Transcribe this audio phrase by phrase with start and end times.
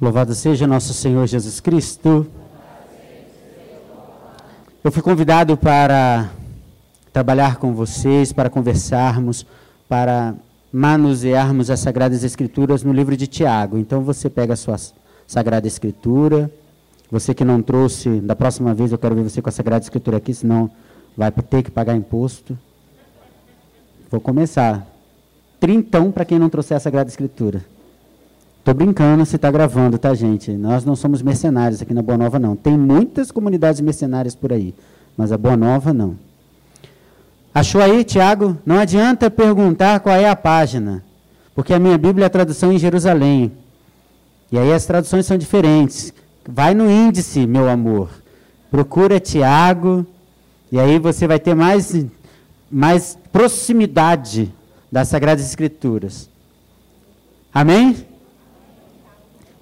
[0.00, 2.26] Louvado seja nosso Senhor Jesus Cristo.
[4.82, 6.30] Eu fui convidado para
[7.12, 9.44] trabalhar com vocês, para conversarmos,
[9.86, 10.34] para
[10.72, 13.76] manusearmos as Sagradas Escrituras no livro de Tiago.
[13.76, 14.76] Então você pega a sua
[15.26, 16.50] Sagrada Escritura.
[17.10, 20.16] Você que não trouxe, da próxima vez eu quero ver você com a Sagrada Escritura
[20.16, 20.70] aqui, senão
[21.14, 22.58] vai ter que pagar imposto.
[24.10, 24.86] Vou começar.
[25.60, 27.62] Trintão para quem não trouxer a Sagrada Escritura.
[28.74, 30.52] Brincando, você está gravando, tá, gente?
[30.52, 32.56] Nós não somos mercenários aqui na Boa Nova, não.
[32.56, 34.74] Tem muitas comunidades mercenárias por aí,
[35.16, 36.16] mas a Boa Nova, não.
[37.54, 38.56] Achou aí, Tiago?
[38.64, 41.04] Não adianta perguntar qual é a página,
[41.54, 43.52] porque a minha Bíblia é a tradução em Jerusalém.
[44.52, 46.12] E aí as traduções são diferentes.
[46.48, 48.10] Vai no índice, meu amor.
[48.70, 50.06] Procura Tiago,
[50.70, 52.06] e aí você vai ter mais,
[52.70, 54.52] mais proximidade
[54.90, 56.28] das Sagradas Escrituras.
[57.52, 58.09] Amém?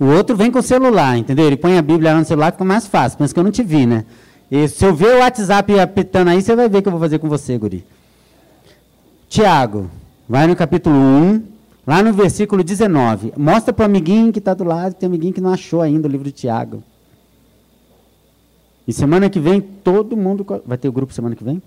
[0.00, 1.46] O outro vem com o celular, entendeu?
[1.46, 3.18] Ele põe a Bíblia lá no celular, fica mais fácil.
[3.18, 4.04] Pensa que eu não te vi, né?
[4.50, 7.00] E se eu ver o WhatsApp apitando aí, você vai ver o que eu vou
[7.00, 7.84] fazer com você, guri.
[9.28, 9.90] Tiago,
[10.28, 11.42] vai no capítulo 1,
[11.86, 13.32] lá no versículo 19.
[13.36, 16.06] Mostra para o amiguinho que está do lado, tem um amiguinho que não achou ainda
[16.06, 16.82] o livro de Tiago.
[18.86, 20.46] E semana que vem, todo mundo.
[20.64, 21.60] Vai ter o grupo semana que vem?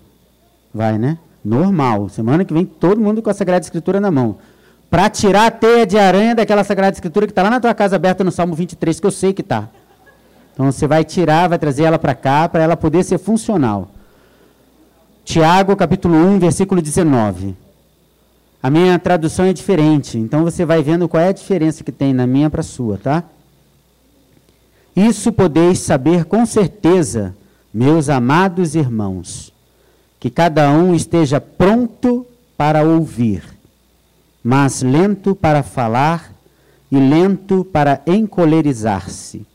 [0.74, 1.18] Vai, né?
[1.44, 2.08] Normal.
[2.08, 4.38] Semana que vem, todo mundo com a Sagrada Escritura na mão
[4.92, 7.96] para tirar a teia de aranha daquela Sagrada Escritura que está lá na tua casa
[7.96, 9.70] aberta no Salmo 23, que eu sei que está.
[10.52, 13.88] Então você vai tirar, vai trazer ela para cá, para ela poder ser funcional.
[15.24, 17.56] Tiago, capítulo 1, versículo 19.
[18.62, 22.12] A minha tradução é diferente, então você vai vendo qual é a diferença que tem
[22.12, 23.24] na minha para a sua, tá?
[24.94, 27.34] Isso podeis saber com certeza,
[27.72, 29.54] meus amados irmãos,
[30.20, 32.26] que cada um esteja pronto
[32.58, 33.51] para ouvir
[34.42, 36.32] mas lento para falar
[36.90, 39.46] e lento para encolerizar-se.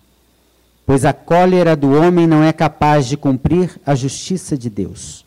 [0.85, 5.25] Pois a cólera do homem não é capaz de cumprir a justiça de Deus.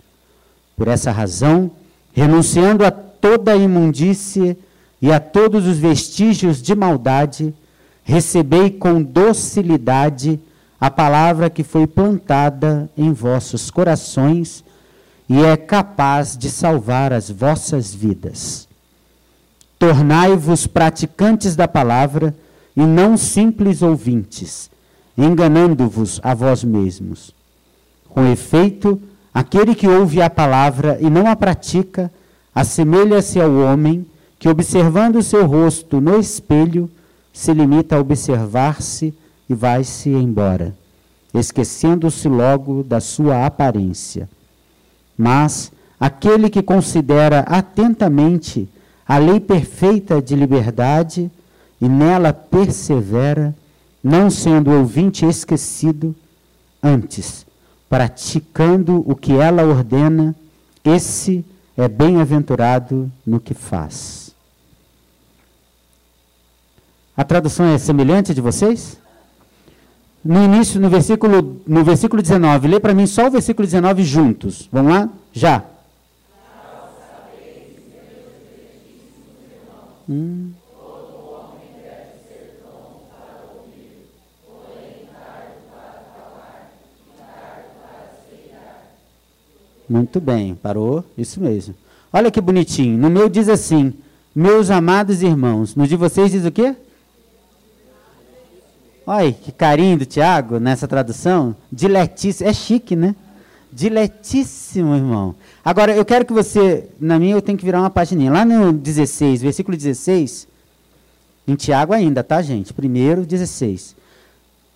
[0.76, 1.71] Por essa razão,
[2.12, 4.56] renunciando a toda a imundície
[5.03, 7.54] e a todos os vestígios de maldade,
[8.03, 10.41] recebei com docilidade
[10.81, 14.65] a palavra que foi plantada em vossos corações
[15.28, 18.69] e é capaz de salvar as vossas vidas.
[19.80, 22.36] Tornai-vos praticantes da palavra
[22.76, 24.70] e não simples ouvintes,
[25.16, 27.34] enganando-vos a vós mesmos.
[28.10, 29.00] Com efeito,
[29.32, 32.12] aquele que ouve a palavra e não a pratica,
[32.54, 34.04] assemelha-se ao homem
[34.38, 36.91] que, observando o seu rosto no espelho,
[37.32, 39.14] se limita a observar-se
[39.48, 40.76] e vai-se embora,
[41.32, 44.28] esquecendo-se logo da sua aparência.
[45.16, 48.68] Mas aquele que considera atentamente
[49.06, 51.31] a lei perfeita de liberdade
[51.81, 53.55] e nela persevera,
[54.03, 56.15] não sendo ouvinte esquecido,
[56.83, 57.47] antes,
[57.89, 60.34] praticando o que ela ordena,
[60.84, 61.44] esse
[61.77, 64.34] é bem-aventurado no que faz.
[67.16, 68.99] A tradução é semelhante de vocês?
[70.25, 74.69] No início, no versículo, no versículo 19, lê para mim só o versículo 19 juntos.
[74.71, 75.09] Vamos lá?
[75.33, 75.65] Já.
[80.10, 80.50] Hum.
[89.88, 91.04] Muito bem, parou?
[91.16, 91.75] Isso mesmo.
[92.12, 92.98] Olha que bonitinho.
[92.98, 93.94] No meu diz assim:
[94.34, 95.76] Meus amados irmãos.
[95.76, 96.75] No de vocês diz o quê?
[99.06, 101.54] Olha que carinho do Tiago nessa tradução.
[101.71, 102.48] Diletíssimo.
[102.48, 103.15] É chique, né?
[103.72, 105.34] Diletíssimo, irmão.
[105.64, 108.32] Agora, eu quero que você, na minha, eu tenho que virar uma pagininha.
[108.32, 110.48] Lá no 16, versículo 16,
[111.47, 112.72] em Tiago ainda, tá, gente?
[112.72, 113.94] Primeiro, 16.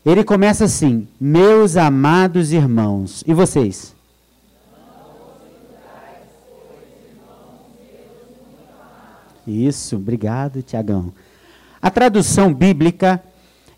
[0.04, 3.24] Ele começa assim: Meus amados irmãos.
[3.26, 3.94] E vocês?
[9.46, 11.12] Isso, obrigado, Tiagão.
[11.80, 13.22] A tradução bíblica,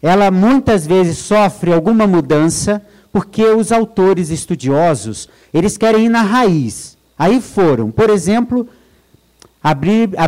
[0.00, 2.80] ela muitas vezes sofre alguma mudança
[3.16, 6.98] porque os autores estudiosos, eles querem ir na raiz.
[7.18, 8.68] Aí foram, por exemplo,
[9.62, 9.72] a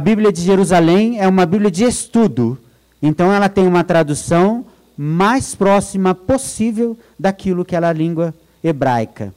[0.01, 2.57] Bíblia de Jerusalém é uma Bíblia de estudo.
[3.03, 4.65] Então ela tem uma tradução
[4.97, 9.35] mais próxima possível daquilo que era a língua hebraica,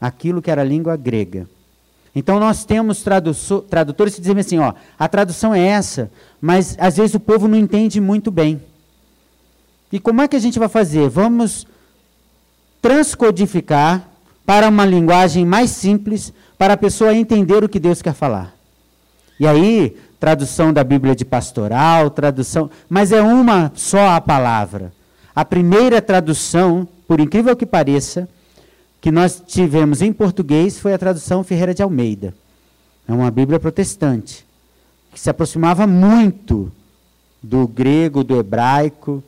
[0.00, 1.48] aquilo que era a língua grega.
[2.16, 3.04] Então nós temos
[3.70, 6.10] tradutores que dizem assim, ó, a tradução é essa,
[6.40, 8.60] mas às vezes o povo não entende muito bem.
[9.92, 11.08] E como é que a gente vai fazer?
[11.08, 11.64] Vamos
[12.80, 14.08] transcodificar
[14.44, 18.54] para uma linguagem mais simples, para a pessoa entender o que Deus quer falar.
[19.38, 24.92] E aí, tradução da Bíblia de pastoral, tradução, mas é uma só a palavra.
[25.34, 28.28] a primeira tradução, por incrível que pareça,
[29.00, 32.34] que nós tivemos em português foi a tradução Ferreira de Almeida.
[33.06, 34.44] É uma Bíblia protestante,
[35.12, 36.72] que se aproximava muito
[37.40, 39.22] do grego, do hebraico.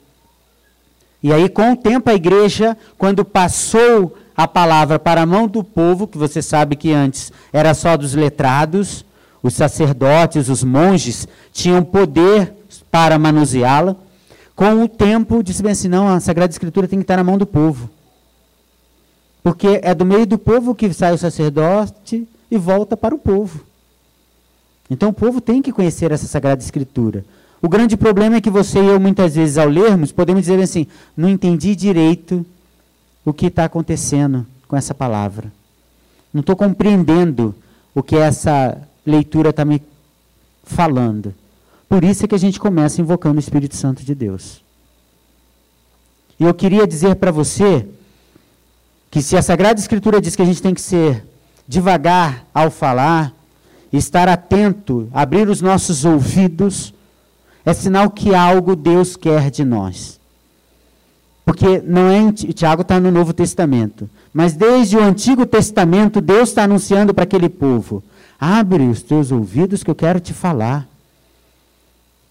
[1.23, 5.63] E aí, com o tempo, a igreja, quando passou a palavra para a mão do
[5.63, 9.05] povo, que você sabe que antes era só dos letrados,
[9.43, 12.55] os sacerdotes, os monges, tinham poder
[12.91, 13.97] para manuseá-la.
[14.57, 17.37] Com o tempo, disse bem assim: não, a Sagrada Escritura tem que estar na mão
[17.37, 17.91] do povo.
[19.43, 23.65] Porque é do meio do povo que sai o sacerdote e volta para o povo.
[24.91, 27.25] Então o povo tem que conhecer essa Sagrada Escritura.
[27.62, 30.87] O grande problema é que você e eu, muitas vezes, ao lermos, podemos dizer assim:
[31.17, 32.45] não entendi direito
[33.25, 35.53] o que está acontecendo com essa palavra.
[36.33, 37.55] Não estou compreendendo
[37.95, 39.83] o que essa leitura está me
[40.62, 41.35] falando.
[41.89, 44.62] Por isso é que a gente começa invocando o Espírito Santo de Deus.
[46.39, 47.87] E eu queria dizer para você
[49.11, 51.27] que se a Sagrada Escritura diz que a gente tem que ser
[51.67, 53.35] devagar ao falar,
[53.93, 56.95] estar atento, abrir os nossos ouvidos,
[57.65, 60.19] é sinal que algo Deus quer de nós.
[61.45, 66.65] Porque não é Tiago está no Novo Testamento, mas desde o Antigo Testamento Deus está
[66.65, 68.03] anunciando para aquele povo:
[68.39, 70.87] abre os teus ouvidos que eu quero te falar.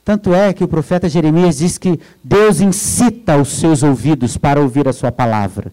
[0.06, 4.88] Tanto é que o profeta Jeremias diz que Deus incita os seus ouvidos para ouvir
[4.88, 5.72] a sua palavra.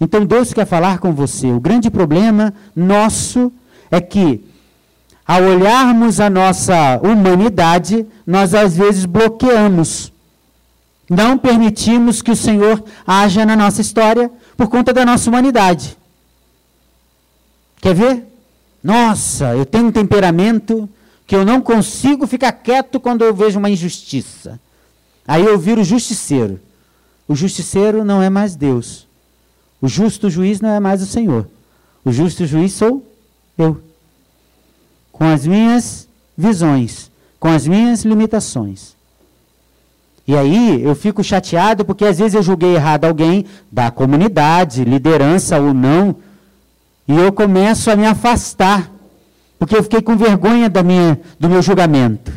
[0.00, 1.48] Então Deus quer falar com você.
[1.48, 3.52] O grande problema nosso
[3.90, 4.44] é que,
[5.26, 10.12] ao olharmos a nossa humanidade, nós às vezes bloqueamos.
[11.08, 15.96] Não permitimos que o Senhor haja na nossa história por conta da nossa humanidade.
[17.80, 18.24] Quer ver?
[18.82, 20.88] Nossa, eu tenho um temperamento
[21.26, 24.60] que eu não consigo ficar quieto quando eu vejo uma injustiça.
[25.26, 26.60] Aí eu viro justiceiro.
[27.26, 29.06] O justiceiro não é mais Deus.
[29.80, 31.48] O justo juiz não é mais o Senhor.
[32.04, 33.02] O justo juiz sou
[33.56, 33.82] eu.
[35.14, 38.94] Com as minhas visões, com as minhas limitações.
[40.26, 45.58] E aí eu fico chateado porque às vezes eu julguei errado alguém da comunidade, liderança
[45.60, 46.16] ou não,
[47.06, 48.90] e eu começo a me afastar,
[49.58, 52.32] porque eu fiquei com vergonha da minha, do meu julgamento.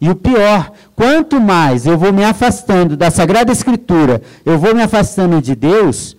[0.00, 4.82] E o pior, quanto mais eu vou me afastando da Sagrada Escritura, eu vou me
[4.82, 6.16] afastando de Deus,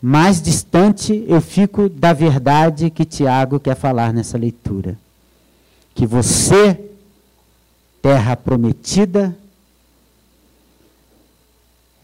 [0.00, 4.96] mais distante eu fico da verdade que Tiago quer falar nessa leitura.
[5.94, 6.78] Que você,
[8.00, 9.36] terra prometida,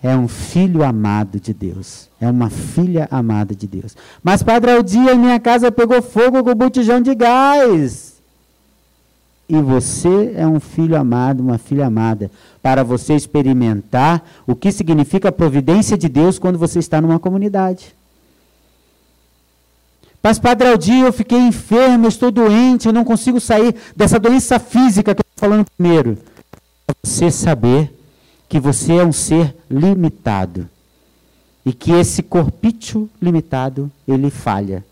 [0.02, 2.10] é um filho amado de Deus.
[2.20, 3.96] É uma filha amada de Deus.
[4.22, 8.13] Mas, Padre Aldia, minha casa pegou fogo com o botijão de gás.
[9.48, 12.30] E você é um filho amado, uma filha amada,
[12.62, 17.94] para você experimentar o que significa a providência de Deus quando você está numa comunidade.
[20.22, 24.58] Mas, Padre Aldir, eu fiquei enfermo, eu estou doente, eu não consigo sair dessa doença
[24.58, 26.16] física que eu estou falando primeiro.
[26.86, 27.94] Para você saber
[28.48, 30.66] que você é um ser limitado.
[31.66, 34.82] E que esse corpício limitado, ele falha.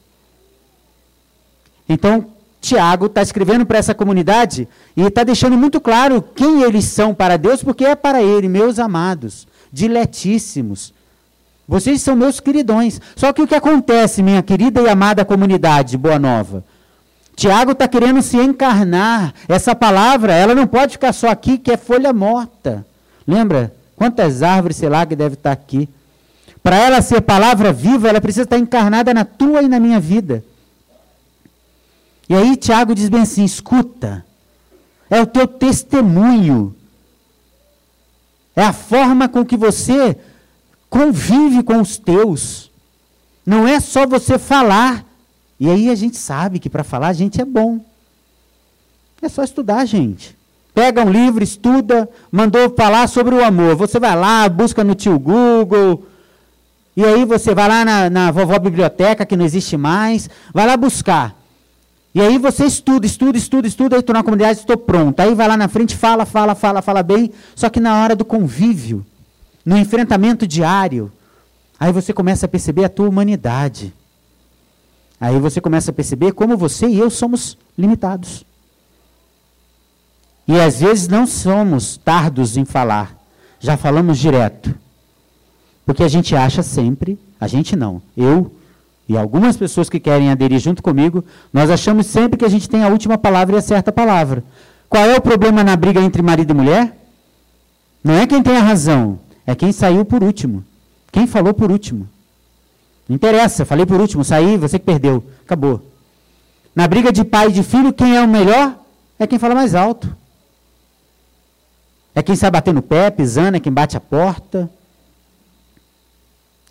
[1.89, 2.27] Então,
[2.62, 7.37] Tiago está escrevendo para essa comunidade e está deixando muito claro quem eles são para
[7.37, 10.94] Deus, porque é para Ele, meus amados, diletíssimos.
[11.67, 13.01] Vocês são meus queridões.
[13.17, 16.65] Só que o que acontece, minha querida e amada comunidade, Boa Nova?
[17.34, 19.34] Tiago está querendo se encarnar.
[19.48, 22.87] Essa palavra, ela não pode ficar só aqui, que é folha morta.
[23.27, 23.75] Lembra?
[23.96, 25.89] Quantas árvores, sei lá, que deve estar tá aqui.
[26.63, 30.44] Para ela ser palavra viva, ela precisa estar encarnada na tua e na minha vida.
[32.29, 34.24] E aí Tiago diz bem assim: escuta,
[35.10, 36.74] é o teu testemunho,
[38.55, 40.17] é a forma com que você
[40.88, 42.70] convive com os teus.
[43.44, 45.05] Não é só você falar.
[45.58, 47.81] E aí a gente sabe que para falar a gente é bom.
[49.20, 50.36] É só estudar, gente.
[50.74, 53.76] Pega um livro, estuda, mandou falar sobre o amor.
[53.76, 56.06] Você vai lá, busca no tio Google.
[56.96, 60.29] E aí você vai lá na, na vovó biblioteca, que não existe mais.
[60.52, 61.42] Vai lá buscar.
[62.15, 65.19] E aí você estuda, estuda, estuda, estuda, aí estou na comunidade, estou pronto.
[65.21, 68.25] Aí vai lá na frente, fala, fala, fala, fala bem, só que na hora do
[68.25, 69.05] convívio,
[69.65, 71.11] no enfrentamento diário,
[71.81, 73.95] aí você começa a perceber a tua humanidade.
[75.19, 78.45] Aí você começa a perceber como você e eu somos limitados.
[80.47, 83.17] E às vezes não somos tardos em falar,
[83.59, 84.75] já falamos direto.
[85.87, 88.53] Porque a gente acha sempre, a gente não, eu
[89.09, 92.85] e algumas pessoas que querem aderir junto comigo, nós achamos sempre que a gente tem
[92.85, 94.44] a última palavra e a certa palavra.
[94.89, 96.97] Qual é o problema na briga entre marido e mulher?
[98.03, 100.65] Não é quem tem a razão, é quem saiu por último.
[101.11, 102.09] Quem falou por último.
[103.09, 105.23] Não interessa, falei por último, saí, você que perdeu.
[105.44, 105.82] Acabou.
[106.75, 108.77] Na briga de pai e de filho, quem é o melhor?
[109.19, 110.15] É quem fala mais alto.
[112.15, 114.71] É quem sai batendo o pé, pisando, é quem bate a porta.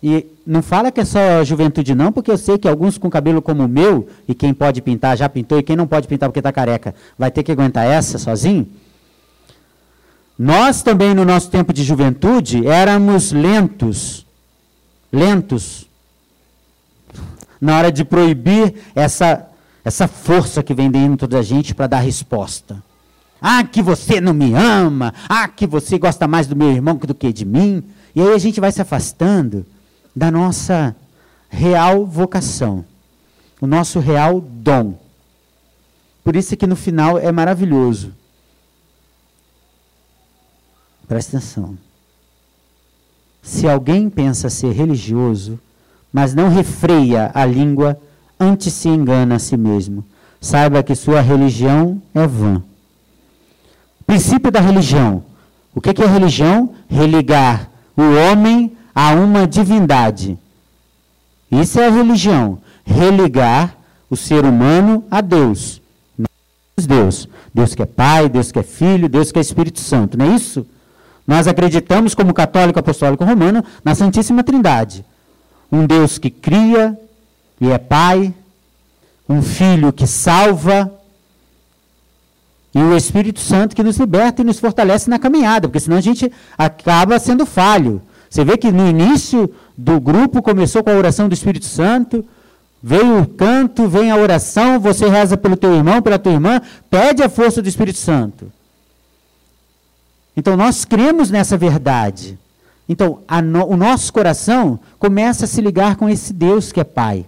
[0.02, 3.40] E não fala que é só juventude, não, porque eu sei que alguns com cabelo
[3.40, 6.40] como o meu, e quem pode pintar já pintou, e quem não pode pintar porque
[6.40, 8.66] está careca, vai ter que aguentar essa sozinho.
[10.36, 14.26] Nós também, no nosso tempo de juventude, éramos lentos.
[15.12, 15.86] Lentos.
[17.60, 19.46] Na hora de proibir essa,
[19.84, 22.82] essa força que vem dentro da gente para dar resposta.
[23.40, 25.14] Ah, que você não me ama.
[25.28, 27.84] Ah, que você gosta mais do meu irmão do que de mim.
[28.12, 29.64] E aí a gente vai se afastando
[30.14, 30.94] da nossa
[31.48, 32.84] real vocação,
[33.60, 34.98] o nosso real dom.
[36.24, 38.12] Por isso é que no final é maravilhoso.
[41.08, 41.76] Presta atenção.
[43.42, 45.58] Se alguém pensa ser religioso,
[46.12, 48.00] mas não refreia a língua,
[48.38, 50.04] antes se engana a si mesmo.
[50.40, 52.62] Saiba que sua religião é vã.
[54.06, 55.24] Princípio da religião.
[55.74, 56.74] O que é religião?
[56.88, 60.38] Religar o homem a uma divindade.
[61.50, 62.58] Isso é a religião.
[62.84, 63.76] Religar
[64.10, 65.80] o ser humano a Deus.
[66.76, 67.28] Deus.
[67.54, 70.16] Deus que é Pai, Deus que é Filho, Deus que é Espírito Santo.
[70.16, 70.66] Não é isso?
[71.26, 75.04] Nós acreditamos, como católico apostólico romano, na Santíssima Trindade.
[75.70, 76.98] Um Deus que cria
[77.60, 78.34] e é Pai,
[79.28, 80.92] um Filho que salva,
[82.74, 86.00] e o Espírito Santo que nos liberta e nos fortalece na caminhada, porque senão a
[86.00, 88.00] gente acaba sendo falho.
[88.32, 92.24] Você vê que no início do grupo começou com a oração do Espírito Santo,
[92.82, 97.22] veio o canto, vem a oração, você reza pelo teu irmão, pela tua irmã, pede
[97.22, 98.50] a força do Espírito Santo.
[100.34, 102.38] Então nós cremos nessa verdade.
[102.88, 107.26] Então no, o nosso coração começa a se ligar com esse Deus que é Pai.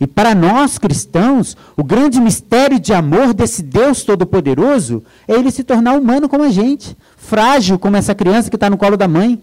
[0.00, 5.62] E para nós cristãos, o grande mistério de amor desse Deus Todo-Poderoso é ele se
[5.62, 9.40] tornar humano como a gente, frágil como essa criança que está no colo da mãe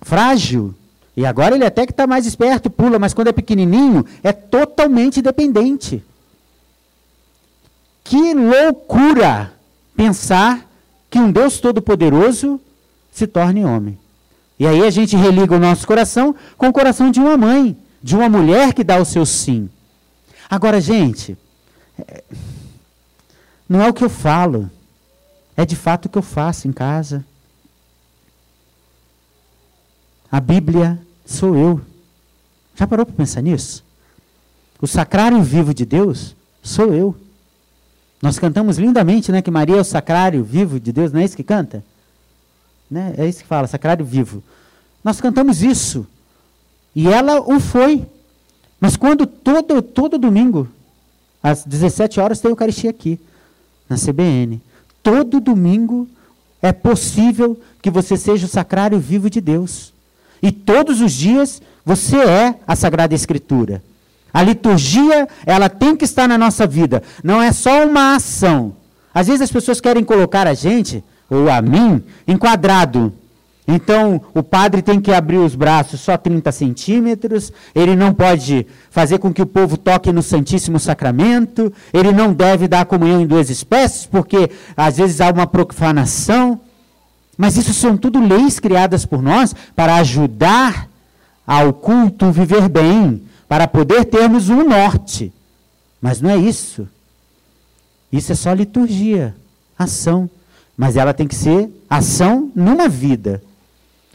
[0.00, 0.74] frágil.
[1.16, 5.20] E agora ele até que está mais esperto pula, mas quando é pequenininho, é totalmente
[5.20, 6.04] dependente.
[8.04, 9.52] Que loucura
[9.96, 10.66] pensar
[11.10, 12.60] que um Deus todo-poderoso
[13.10, 13.98] se torne homem.
[14.58, 18.16] E aí a gente religa o nosso coração com o coração de uma mãe, de
[18.16, 19.68] uma mulher que dá o seu sim.
[20.48, 21.36] Agora, gente,
[21.98, 22.22] é,
[23.68, 24.70] não é o que eu falo,
[25.56, 27.24] é de fato o que eu faço em casa.
[30.30, 31.80] A Bíblia sou eu.
[32.74, 33.84] Já parou para pensar nisso?
[34.80, 37.16] O sacrário vivo de Deus sou eu.
[38.20, 41.36] Nós cantamos lindamente, né, que Maria é o sacrário vivo de Deus, não é isso
[41.36, 41.84] que canta?
[42.90, 43.14] Né?
[43.16, 44.42] É isso que fala, sacrário vivo.
[45.02, 46.06] Nós cantamos isso.
[46.94, 48.06] E ela o foi.
[48.80, 50.68] Mas quando todo, todo domingo,
[51.42, 53.20] às 17 horas, tem Eucaristia aqui,
[53.88, 54.60] na CBN.
[55.02, 56.08] Todo domingo
[56.60, 59.92] é possível que você seja o sacrário vivo de Deus.
[60.42, 63.82] E todos os dias você é a Sagrada Escritura.
[64.32, 67.02] A liturgia, ela tem que estar na nossa vida.
[67.24, 68.74] Não é só uma ação.
[69.12, 73.12] Às vezes as pessoas querem colocar a gente, ou a mim, enquadrado.
[73.70, 79.18] Então, o padre tem que abrir os braços só 30 centímetros, ele não pode fazer
[79.18, 83.50] com que o povo toque no Santíssimo Sacramento, ele não deve dar comunhão em duas
[83.50, 86.47] espécies, porque às vezes há uma profanação.
[87.38, 90.90] Mas isso são tudo leis criadas por nós para ajudar
[91.46, 95.32] ao culto viver bem, para poder termos um norte.
[96.02, 96.88] Mas não é isso.
[98.12, 99.36] Isso é só liturgia,
[99.78, 100.28] ação.
[100.76, 103.40] Mas ela tem que ser ação numa vida.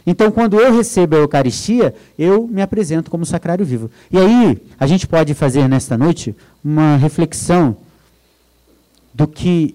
[0.06, 3.90] Então, quando eu recebo a Eucaristia, eu me apresento como sacrário vivo.
[4.10, 7.74] E aí, a gente pode fazer nesta noite uma reflexão
[9.14, 9.74] do que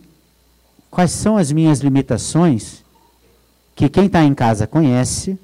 [0.92, 2.84] quais são as minhas limitações
[3.80, 5.40] que quem está em casa conhece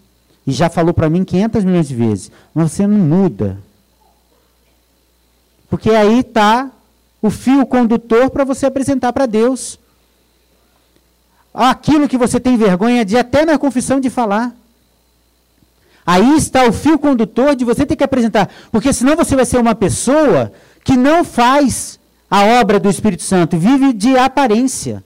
[0.46, 3.58] e já falou para mim 500 milhões de vezes, mas você não muda.
[5.70, 6.70] Porque aí está
[7.22, 9.80] o fio condutor para você apresentar para Deus
[11.54, 14.54] aquilo que você tem vergonha de até na confissão de falar.
[16.06, 19.60] Aí está o fio condutor de você ter que apresentar, porque senão você vai ser
[19.60, 20.52] uma pessoa
[20.84, 21.98] que não faz
[22.30, 25.02] a obra do Espírito Santo, vive de aparência.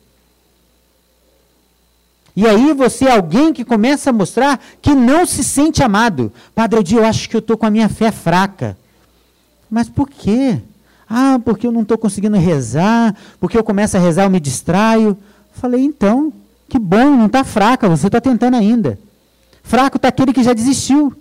[2.39, 6.31] E aí você é alguém que começa a mostrar que não se sente amado.
[6.55, 8.77] Padre Odi, eu acho que eu estou com a minha fé fraca.
[9.69, 10.57] Mas por quê?
[11.09, 15.17] Ah, porque eu não estou conseguindo rezar, porque eu começo a rezar, eu me distraio.
[15.51, 16.31] Falei, então,
[16.69, 18.97] que bom, não está fraca, você está tentando ainda.
[19.61, 21.13] Fraco está aquele que já desistiu.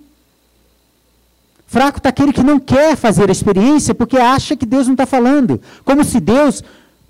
[1.66, 5.04] Fraco está aquele que não quer fazer a experiência porque acha que Deus não está
[5.04, 5.60] falando.
[5.84, 6.62] Como se Deus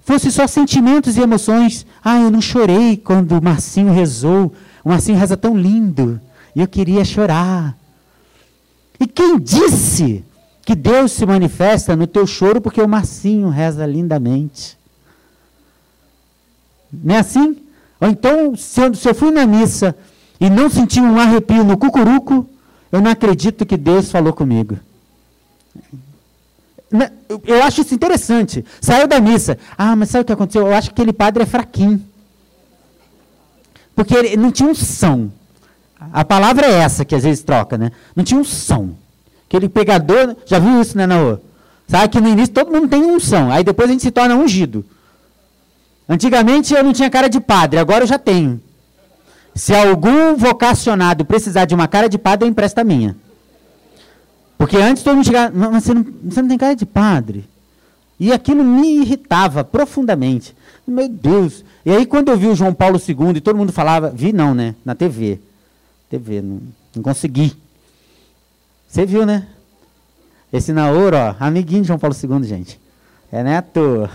[0.08, 1.84] fosse só sentimentos e emoções.
[2.02, 4.54] Ah, eu não chorei quando o Marcinho rezou.
[4.82, 6.18] O Marcinho reza tão lindo.
[6.56, 7.76] E eu queria chorar.
[8.98, 10.24] E quem disse
[10.64, 14.78] que Deus se manifesta no teu choro porque o Marcinho reza lindamente?
[16.90, 17.58] Não é assim?
[18.00, 19.94] Ou então, se eu, se eu fui na missa
[20.40, 22.48] e não senti um arrepio no cucuruco,
[22.90, 24.78] eu não acredito que Deus falou comigo.
[27.47, 28.64] Eu acho isso interessante.
[28.80, 29.59] Saiu da missa.
[29.76, 30.66] Ah, mas sabe o que aconteceu?
[30.66, 32.02] Eu acho que aquele padre é fraquinho.
[33.95, 35.28] Porque ele não tinha um som.
[36.12, 37.90] A palavra é essa que às vezes troca, né?
[38.14, 38.90] Não tinha um som.
[39.47, 41.38] Aquele pregador, já viu isso, né, Naô?
[41.88, 43.50] Sabe que no início todo mundo tem um som.
[43.50, 44.85] Aí depois a gente se torna ungido.
[46.09, 48.61] Antigamente eu não tinha cara de padre, agora eu já tenho.
[49.54, 53.16] Se algum vocacionado precisar de uma cara de padre, eu empresto a minha.
[54.58, 57.48] Porque antes todo mundo chegava, mas você não, você não tem cara de padre.
[58.18, 60.54] E aquilo me irritava profundamente.
[60.84, 61.64] Meu Deus.
[61.86, 64.54] E aí quando eu vi o João Paulo II e todo mundo falava, vi não,
[64.54, 64.74] né?
[64.84, 65.38] Na TV.
[66.10, 66.60] TV, não,
[66.96, 67.54] não consegui.
[68.88, 69.46] Você viu, né?
[70.52, 72.80] Esse Naoro, ó, amiguinho de João Paulo II, gente.
[73.30, 74.10] É neto.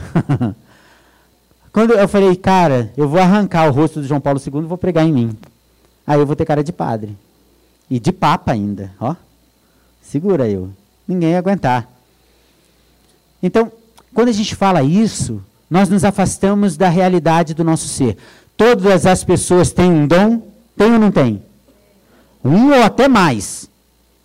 [1.71, 4.77] Quando eu falei, cara, eu vou arrancar o rosto de João Paulo II e vou
[4.77, 5.37] pregar em mim.
[6.05, 7.15] Aí eu vou ter cara de padre.
[7.89, 9.15] E de papa ainda, ó.
[10.13, 10.69] Segura eu.
[11.07, 11.89] Ninguém ia aguentar.
[13.41, 13.71] Então,
[14.13, 18.15] quando a gente fala isso, nós nos afastamos da realidade do nosso ser.
[18.55, 20.39] Todas as pessoas têm um dom?
[20.77, 21.41] Tem ou não tem?
[22.45, 23.67] Um ou até mais.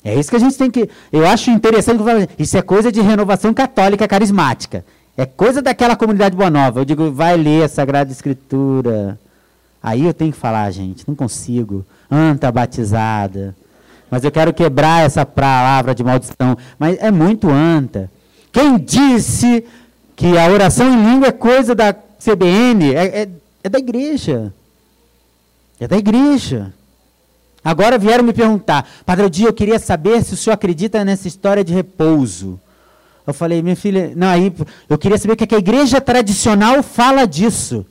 [0.04, 0.90] É isso que a gente tem que.
[1.11, 2.02] Eu acho interessante.
[2.38, 4.85] Isso é coisa de renovação católica carismática.
[5.16, 6.80] É coisa daquela comunidade Boa Nova.
[6.80, 9.18] Eu digo, vai ler a Sagrada Escritura.
[9.83, 11.83] Aí eu tenho que falar, gente, não consigo.
[12.11, 13.57] Anta batizada.
[14.11, 16.57] Mas eu quero quebrar essa palavra de maldição.
[16.79, 18.11] Mas é muito anta.
[18.53, 19.64] Quem disse
[20.16, 22.94] que a oração em língua é coisa da CBN?
[22.94, 23.29] É, é,
[23.64, 24.53] é da igreja.
[25.79, 26.73] É da igreja.
[27.62, 31.62] Agora vieram me perguntar, Padre Odir, eu queria saber se o senhor acredita nessa história
[31.62, 32.59] de repouso.
[33.27, 34.51] Eu falei, minha filha, não, aí
[34.88, 37.85] eu queria saber o que, é que a igreja tradicional fala disso.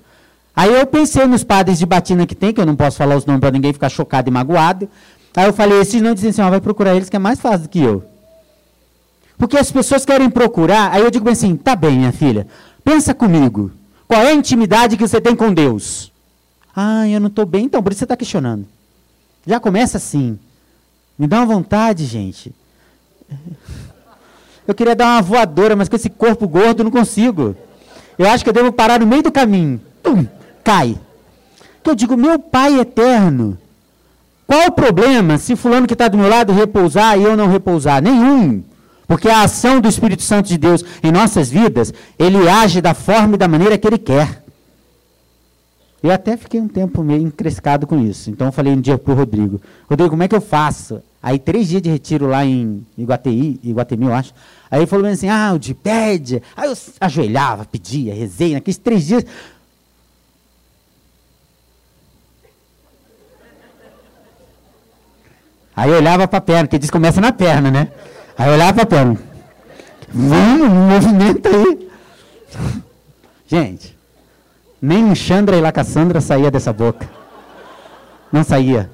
[0.55, 3.25] Aí eu pensei nos padres de batina que tem, que eu não posso falar os
[3.27, 4.89] nomes para ninguém ficar chocado e magoado.
[5.37, 7.59] Aí eu falei, esses não dizem assim, ó, vai procurar eles que é mais fácil
[7.59, 8.03] do que eu.
[9.37, 12.47] Porque as pessoas querem procurar, aí eu digo assim, tá bem, minha filha,
[12.83, 13.71] pensa comigo.
[14.07, 16.11] Qual é a intimidade que você tem com Deus?
[16.75, 18.65] Ah, eu não estou bem, então por isso você está questionando.
[19.45, 20.39] Já começa assim.
[21.19, 22.51] Me dá uma vontade, gente.
[24.67, 27.55] Eu queria dar uma voadora, mas com esse corpo gordo não consigo.
[28.17, 29.79] Eu acho que eu devo parar no meio do caminho.
[30.01, 30.25] Tum,
[30.63, 30.97] cai.
[31.83, 33.55] Que eu digo, meu Pai eterno.
[34.47, 38.01] Qual o problema se fulano que está do meu lado repousar e eu não repousar?
[38.01, 38.63] Nenhum.
[39.05, 43.35] Porque a ação do Espírito Santo de Deus em nossas vidas, ele age da forma
[43.35, 44.43] e da maneira que ele quer.
[46.01, 48.29] Eu até fiquei um tempo meio encrescado com isso.
[48.29, 51.01] Então eu falei um dia para o Rodrigo, Rodrigo, como é que eu faço?
[51.21, 54.33] Aí três dias de retiro lá em Iguatemi, Iguatemi eu acho.
[54.69, 56.41] Aí ele falou assim, ah, o de pede.
[56.55, 59.25] Aí eu ajoelhava, pedia, rezei, naqueles três dias.
[65.77, 67.87] Aí eu olhava para a perna, porque diz que começa na perna, né?
[68.37, 69.17] Aí eu olhava para a perna.
[70.09, 71.89] Vamos, movimento aí.
[73.47, 73.97] Gente,
[74.81, 77.07] nem Chandra e Lacassandra saía dessa boca.
[78.31, 78.89] Não saía.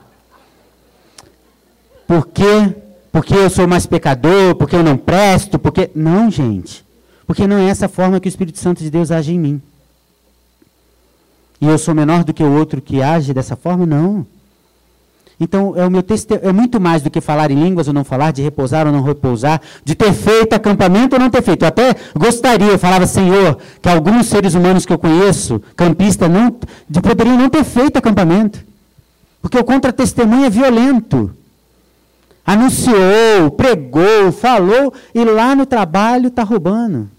[2.05, 2.75] Por quê?
[3.13, 5.91] porque eu sou mais pecador, porque eu não presto, porque.
[5.93, 6.83] Não, gente.
[7.27, 9.61] Porque não é essa forma que o Espírito Santo de Deus age em mim.
[11.61, 13.85] E eu sou menor do que o outro que age dessa forma?
[13.85, 14.25] Não.
[15.39, 16.03] Então, é, o meu
[16.41, 19.01] é muito mais do que falar em línguas ou não falar, de repousar ou não
[19.01, 21.63] repousar, de ter feito acampamento ou não ter feito.
[21.63, 26.55] Eu até gostaria, eu falava, Senhor, que alguns seres humanos que eu conheço, campistas, não,
[26.89, 28.63] de, poderiam não ter feito acampamento.
[29.41, 31.35] Porque o contra-testemunho é violento
[32.45, 37.09] anunciou, pregou, falou, e lá no trabalho está roubando.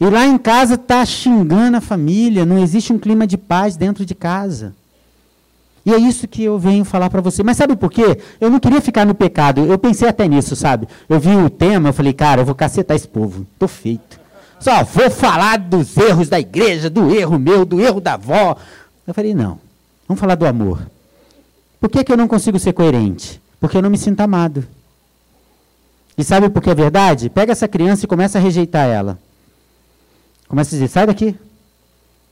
[0.00, 4.04] E lá em casa está xingando a família, não existe um clima de paz dentro
[4.04, 4.74] de casa.
[5.86, 7.44] E é isso que eu venho falar para você.
[7.44, 8.18] Mas sabe por quê?
[8.40, 9.64] Eu não queria ficar no pecado.
[9.64, 10.88] Eu pensei até nisso, sabe?
[11.08, 13.46] Eu vi o tema, eu falei, cara, eu vou cacetar esse povo.
[13.56, 14.18] Tô feito.
[14.58, 18.56] Só vou falar dos erros da igreja, do erro meu, do erro da avó.
[19.06, 19.60] Eu falei, não.
[20.08, 20.90] Vamos falar do amor.
[21.80, 23.40] Por que, que eu não consigo ser coerente?
[23.60, 24.66] Porque eu não me sinto amado.
[26.18, 27.30] E sabe por que é verdade?
[27.30, 29.18] Pega essa criança e começa a rejeitar ela.
[30.48, 31.38] Começa a dizer: sai daqui.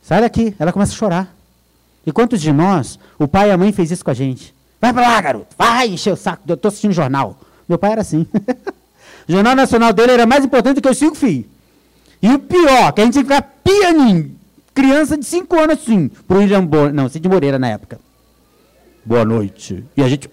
[0.03, 0.57] Sai daqui.
[0.59, 1.34] Ela começa a chorar.
[2.07, 4.55] E quantos de nós, o pai e a mãe fez isso com a gente?
[4.81, 5.55] Vai para lá, garoto.
[5.57, 6.43] Vai encher o saco.
[6.47, 7.39] Eu estou assistindo jornal.
[7.69, 8.27] Meu pai era assim.
[9.27, 11.47] o Jornal Nacional dele era mais importante do que os cinco filhos.
[12.21, 14.37] E o pior, que a gente ficar pianinho.
[14.75, 16.09] Criança de cinco anos assim.
[16.29, 17.99] Pro William Bo não, Cid Moreira na época.
[19.05, 19.85] Boa noite.
[19.97, 20.29] E a gente.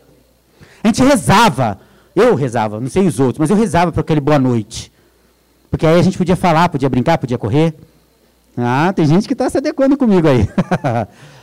[0.83, 1.79] A gente rezava.
[2.15, 4.91] Eu rezava, não sei os outros, mas eu rezava para aquele boa noite.
[5.69, 7.73] Porque aí a gente podia falar, podia brincar, podia correr.
[8.57, 10.49] Ah, tem gente que está se adequando comigo aí.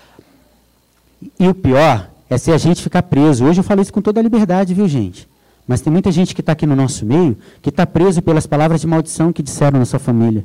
[1.39, 3.45] e o pior é se a gente ficar preso.
[3.45, 5.29] Hoje eu falo isso com toda a liberdade, viu, gente?
[5.67, 8.81] Mas tem muita gente que está aqui no nosso meio que está preso pelas palavras
[8.81, 10.45] de maldição que disseram na sua família.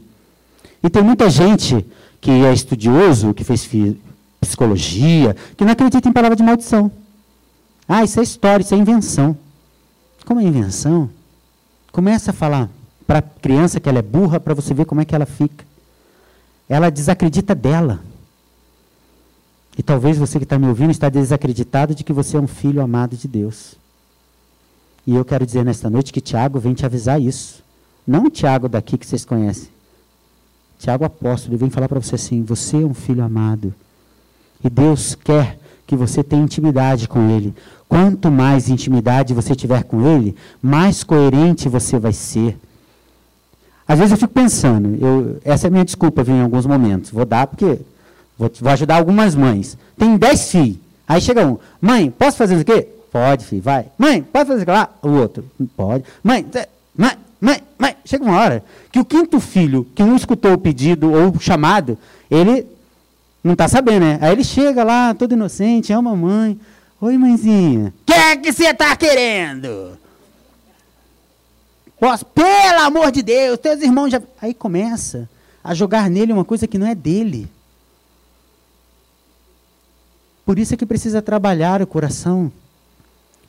[0.84, 1.86] E tem muita gente
[2.20, 3.70] que é estudioso, que fez
[4.42, 6.92] psicologia, que não acredita em palavra de maldição.
[7.88, 9.38] Ah, isso é história, isso é invenção.
[10.26, 11.10] Como é invenção?
[11.92, 12.70] Começa a falar
[13.06, 15.66] para a criança que ela é burra para você ver como é que ela fica.
[16.68, 18.02] Ela desacredita dela.
[19.78, 22.82] E talvez você que está me ouvindo está desacreditado de que você é um filho
[22.82, 23.76] amado de Deus.
[25.06, 27.64] E eu quero dizer nesta noite que Tiago vem te avisar isso.
[28.06, 29.70] Não o Tiago daqui que vocês conhecem.
[30.80, 33.74] Tiago apóstolo, ele vem falar para você assim: você é um filho amado.
[34.64, 37.54] E Deus quer que você tenha intimidade com Ele.
[37.88, 42.58] Quanto mais intimidade você tiver com Ele, mais coerente você vai ser.
[43.88, 47.12] Às vezes eu fico pensando, eu, essa é a minha desculpa em alguns momentos.
[47.12, 47.80] Vou dar porque
[48.44, 49.78] vou, vou ajudar algumas mães.
[49.98, 50.78] Tem dez filhos.
[51.08, 52.88] Aí chega um, mãe, posso fazer isso aqui?
[53.12, 53.86] Pode, filho, vai.
[53.98, 54.90] Mãe, pode fazer lá?
[55.02, 55.46] O outro,
[55.78, 56.04] pode.
[56.24, 56.46] Mãe,
[56.96, 57.96] mãe, mãe, mãe.
[58.06, 61.98] Chega uma hora que o quinto filho, que não escutou o pedido ou o chamado,
[62.30, 62.66] ele
[63.44, 64.18] não está sabendo, né?
[64.22, 66.60] Aí ele chega lá, todo inocente, ama a mãe.
[67.00, 67.94] Oi, mãezinha.
[68.02, 69.98] O que é que você está querendo?
[72.00, 74.22] Posso, pelo amor de Deus, teus irmãos já.
[74.42, 75.30] Aí começa
[75.64, 77.48] a jogar nele uma coisa que não é dele.
[80.46, 82.52] Por isso é que precisa trabalhar o coração.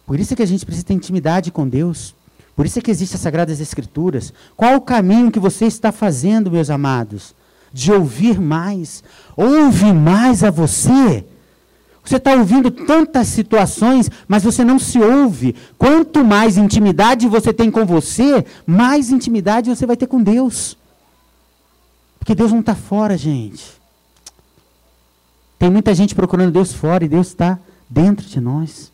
[0.07, 2.15] Por isso é que a gente precisa ter intimidade com Deus.
[2.55, 4.33] Por isso é que existem as Sagradas Escrituras.
[4.57, 7.35] Qual o caminho que você está fazendo, meus amados?
[7.73, 9.03] De ouvir mais.
[9.37, 11.25] Ouve mais a você.
[12.05, 15.57] Você está ouvindo tantas situações, mas você não se ouve.
[15.79, 20.77] Quanto mais intimidade você tem com você, mais intimidade você vai ter com Deus.
[22.19, 23.65] Porque Deus não está fora, gente.
[25.65, 28.93] Tem muita gente procurando Deus fora e Deus está dentro de nós.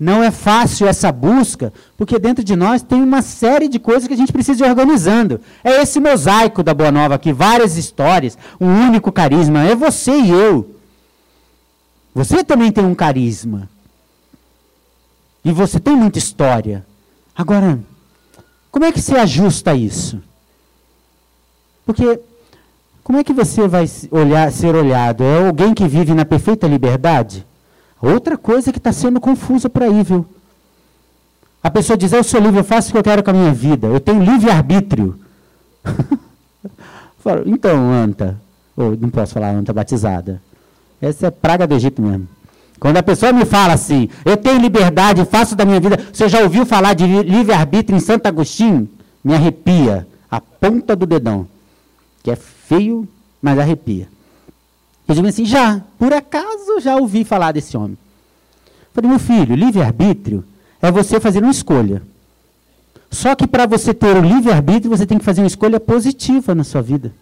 [0.00, 4.14] Não é fácil essa busca, porque dentro de nós tem uma série de coisas que
[4.14, 5.38] a gente precisa ir organizando.
[5.62, 9.62] É esse mosaico da Boa Nova aqui, várias histórias, um único carisma.
[9.62, 10.76] É você e eu.
[12.14, 13.68] Você também tem um carisma.
[15.44, 16.86] E você tem muita história.
[17.36, 17.78] Agora,
[18.70, 20.22] como é que você ajusta isso?
[21.84, 22.18] Porque
[23.04, 25.24] como é que você vai olhar, ser olhado?
[25.24, 27.44] É alguém que vive na perfeita liberdade?
[28.00, 30.26] Outra coisa que está sendo confusa por aí, viu?
[31.62, 33.52] A pessoa diz, eu sou livre, eu faço o que eu quero com a minha
[33.52, 33.86] vida.
[33.86, 35.18] Eu tenho livre-arbítrio.
[37.46, 38.36] então, Anta,
[38.76, 40.42] oh, não posso falar Anta batizada.
[41.00, 42.28] Essa é praga do Egito mesmo.
[42.80, 45.96] Quando a pessoa me fala assim, eu tenho liberdade, faço da minha vida.
[46.12, 48.88] Você já ouviu falar de livre-arbítrio em Santo Agostinho?
[49.22, 50.06] Me arrepia.
[50.28, 51.46] A ponta do dedão.
[52.24, 52.36] Que é
[52.72, 53.06] feio,
[53.40, 54.08] mas arrepia.
[55.06, 57.98] Eu digo assim, já, por acaso já ouvi falar desse homem.
[58.94, 60.44] falei, meu filho, livre-arbítrio
[60.80, 62.02] é você fazer uma escolha.
[63.10, 66.64] Só que para você ter o livre-arbítrio, você tem que fazer uma escolha positiva na
[66.64, 67.12] sua vida.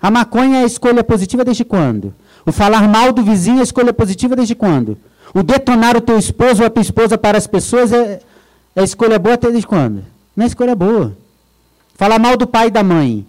[0.00, 2.12] A maconha é a escolha positiva desde quando?
[2.44, 4.98] O falar mal do vizinho é escolha positiva desde quando?
[5.32, 8.20] O detonar o teu esposo ou a tua esposa para as pessoas é,
[8.74, 10.04] é escolha boa até desde quando?
[10.34, 11.16] Não é escolha boa.
[11.94, 13.24] Falar mal do pai e da mãe.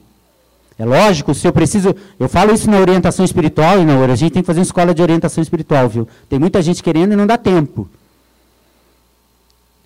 [0.77, 1.95] É lógico, se eu preciso.
[2.19, 4.13] Eu falo isso na orientação espiritual e na hora.
[4.13, 6.07] A gente tem que fazer uma escola de orientação espiritual, viu?
[6.27, 7.87] Tem muita gente querendo e não dá tempo.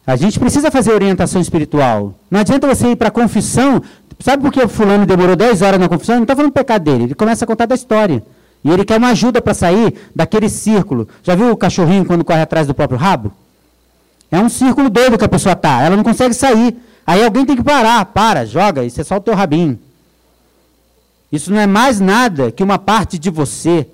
[0.06, 2.16] A gente precisa fazer orientação espiritual.
[2.32, 3.84] Não adianta você ir para a confissão.
[4.20, 6.16] Sabe por que o fulano demorou 10 horas na confissão?
[6.16, 7.04] Ele não está falando do pecado dele.
[7.04, 8.24] Ele começa a contar da história.
[8.64, 11.10] E ele quer uma ajuda para sair daquele círculo.
[11.22, 13.34] Já viu o cachorrinho quando corre atrás do próprio rabo?
[14.32, 15.82] É um círculo doido que a pessoa está.
[15.82, 16.78] Ela não consegue sair.
[17.06, 18.06] Aí alguém tem que parar.
[18.06, 19.78] Para, joga, e você solta o teu rabinho.
[21.32, 23.88] Isso não é mais nada que uma parte de você.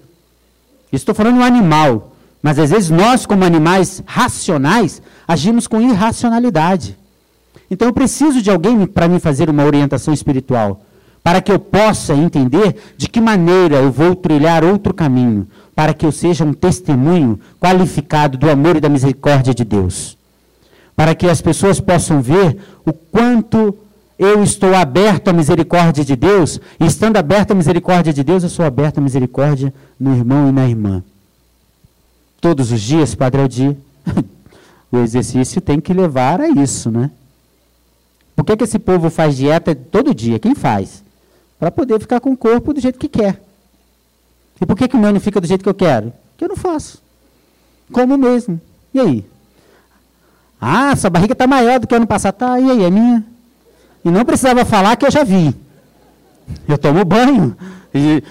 [0.91, 2.11] Estou falando um animal.
[2.41, 6.97] Mas às vezes nós, como animais racionais, agimos com irracionalidade.
[7.71, 10.81] Então eu preciso de alguém para me fazer uma orientação espiritual
[11.23, 16.05] para que eu possa entender de que maneira eu vou trilhar outro caminho, para que
[16.05, 20.17] eu seja um testemunho qualificado do amor e da misericórdia de Deus.
[20.95, 23.75] Para que as pessoas possam ver o quanto
[24.25, 28.49] eu estou aberto à misericórdia de Deus, e estando aberto à misericórdia de Deus, eu
[28.49, 31.03] sou aberto à misericórdia no irmão e na irmã.
[32.39, 33.75] todos os dias, Padre Aldir.
[34.91, 37.09] o exercício tem que levar a isso, né?
[38.35, 40.39] Por que, que esse povo faz dieta todo dia?
[40.39, 41.03] Quem faz?
[41.59, 43.41] Para poder ficar com o corpo do jeito que quer.
[44.59, 46.11] E por que, que o meu não fica do jeito que eu quero?
[46.37, 47.01] Que eu não faço.
[47.91, 48.59] Como mesmo.
[48.93, 49.25] E aí?
[50.59, 52.35] Ah, sua barriga está maior do que ano passado.
[52.35, 53.32] Tá, e aí, é minha?
[54.03, 55.55] E não precisava falar que eu já vi.
[56.67, 57.55] Eu tomo banho.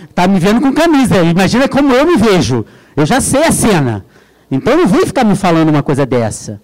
[0.09, 1.23] Está me vendo com camisa.
[1.23, 2.65] Imagina como eu me vejo.
[2.97, 4.05] Eu já sei a cena.
[4.51, 6.61] Então não vem ficar me falando uma coisa dessa.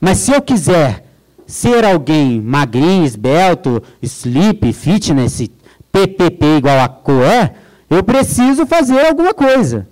[0.00, 1.06] Mas se eu quiser
[1.46, 5.48] ser alguém magrinho, esbelto, sleep, fitness,
[5.90, 7.54] PPP igual a Coé,
[7.88, 9.86] eu preciso fazer alguma coisa.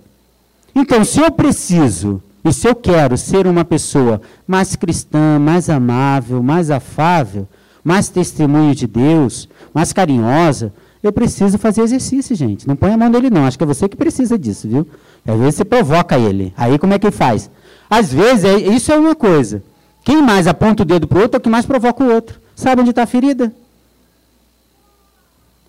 [0.73, 6.41] Então, se eu preciso e se eu quero ser uma pessoa mais cristã, mais amável,
[6.41, 7.47] mais afável,
[7.83, 12.67] mais testemunho de Deus, mais carinhosa, eu preciso fazer exercício, gente.
[12.67, 13.45] Não põe a mão nele, não.
[13.45, 14.87] Acho que é você que precisa disso, viu?
[15.25, 16.53] Às vezes você provoca ele.
[16.55, 17.49] Aí como é que faz?
[17.89, 19.63] Às vezes, é, isso é uma coisa.
[20.03, 22.39] Quem mais aponta o dedo para o outro é o que mais provoca o outro.
[22.55, 23.51] Sabe onde está a ferida?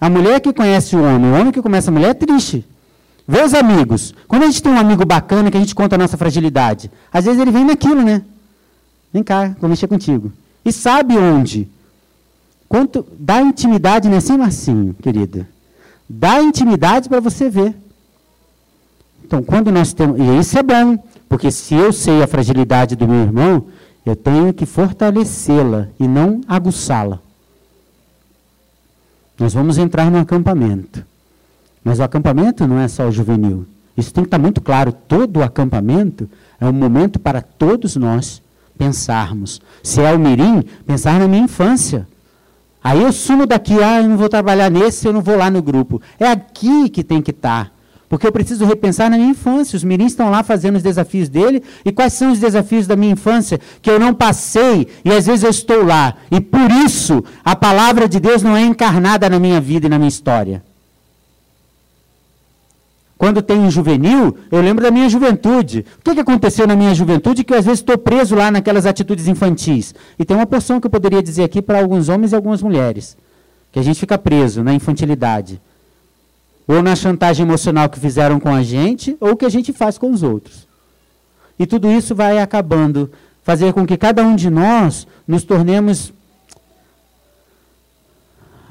[0.01, 2.67] A mulher que conhece o homem, o homem que conhece a mulher é triste.
[3.27, 4.15] Vê os amigos.
[4.27, 7.25] Quando a gente tem um amigo bacana que a gente conta a nossa fragilidade, às
[7.25, 8.23] vezes ele vem naquilo, né?
[9.13, 10.33] Vem cá, vou mexer contigo.
[10.65, 11.69] E sabe onde?
[12.73, 15.47] Quanto dá intimidade, não é assim, Marcinho, querida?
[16.09, 17.77] Dá intimidade para você ver.
[19.23, 20.19] Então, quando nós temos.
[20.19, 20.97] E isso é bom,
[21.29, 23.67] porque se eu sei a fragilidade do meu irmão,
[24.07, 27.19] eu tenho que fortalecê-la e não aguçá-la.
[29.39, 31.05] Nós vamos entrar no acampamento.
[31.85, 33.67] Mas o acampamento não é só o juvenil.
[33.95, 34.93] Isso tem que estar muito claro.
[34.93, 36.27] Todo o acampamento
[36.59, 38.41] é um momento para todos nós
[38.79, 39.61] pensarmos.
[39.83, 42.09] Se é o mirim, pensar na minha infância.
[42.83, 45.63] Aí eu sumo daqui, ah, eu não vou trabalhar nesse, eu não vou lá no
[45.63, 46.01] grupo.
[46.19, 47.73] É aqui que tem que estar.
[48.09, 49.75] Porque eu preciso repensar na minha infância.
[49.75, 51.63] Os mirins estão lá fazendo os desafios dele.
[51.83, 55.45] E quais são os desafios da minha infância que eu não passei e às vezes
[55.45, 56.15] eu estou lá.
[56.31, 59.97] E por isso a palavra de Deus não é encarnada na minha vida e na
[59.97, 60.63] minha história.
[63.23, 65.87] Quando tem um juvenil, eu lembro da minha juventude.
[66.01, 69.29] O que, aconteceu na minha juventude que eu, às vezes estou preso lá naquelas atitudes
[69.29, 69.95] infantis?
[70.19, 73.17] E tem uma porção que eu poderia dizer aqui para alguns homens e algumas mulheres.
[73.71, 75.61] Que a gente fica preso na infantilidade
[76.67, 80.11] ou na chantagem emocional que fizeram com a gente, ou que a gente faz com
[80.11, 80.67] os outros.
[81.57, 83.09] E tudo isso vai acabando,
[83.45, 86.13] fazer com que cada um de nós nos tornemos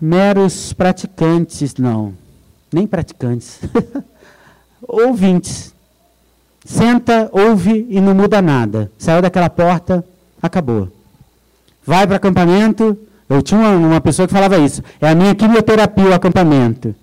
[0.01, 2.13] meros praticantes, não,
[2.69, 3.61] nem praticantes,
[4.87, 5.73] ouvintes.
[6.65, 8.91] Senta, ouve e não muda nada.
[8.97, 10.05] Saiu daquela porta,
[10.41, 10.89] acabou.
[11.85, 12.97] Vai para acampamento.
[13.29, 14.83] Eu tinha uma, uma pessoa que falava isso.
[14.99, 16.93] É a minha quimioterapia o acampamento.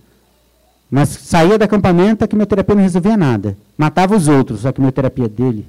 [0.90, 3.56] Mas saía do acampamento, a quimioterapia não resolvia nada.
[3.76, 5.66] Matava os outros, a quimioterapia dele.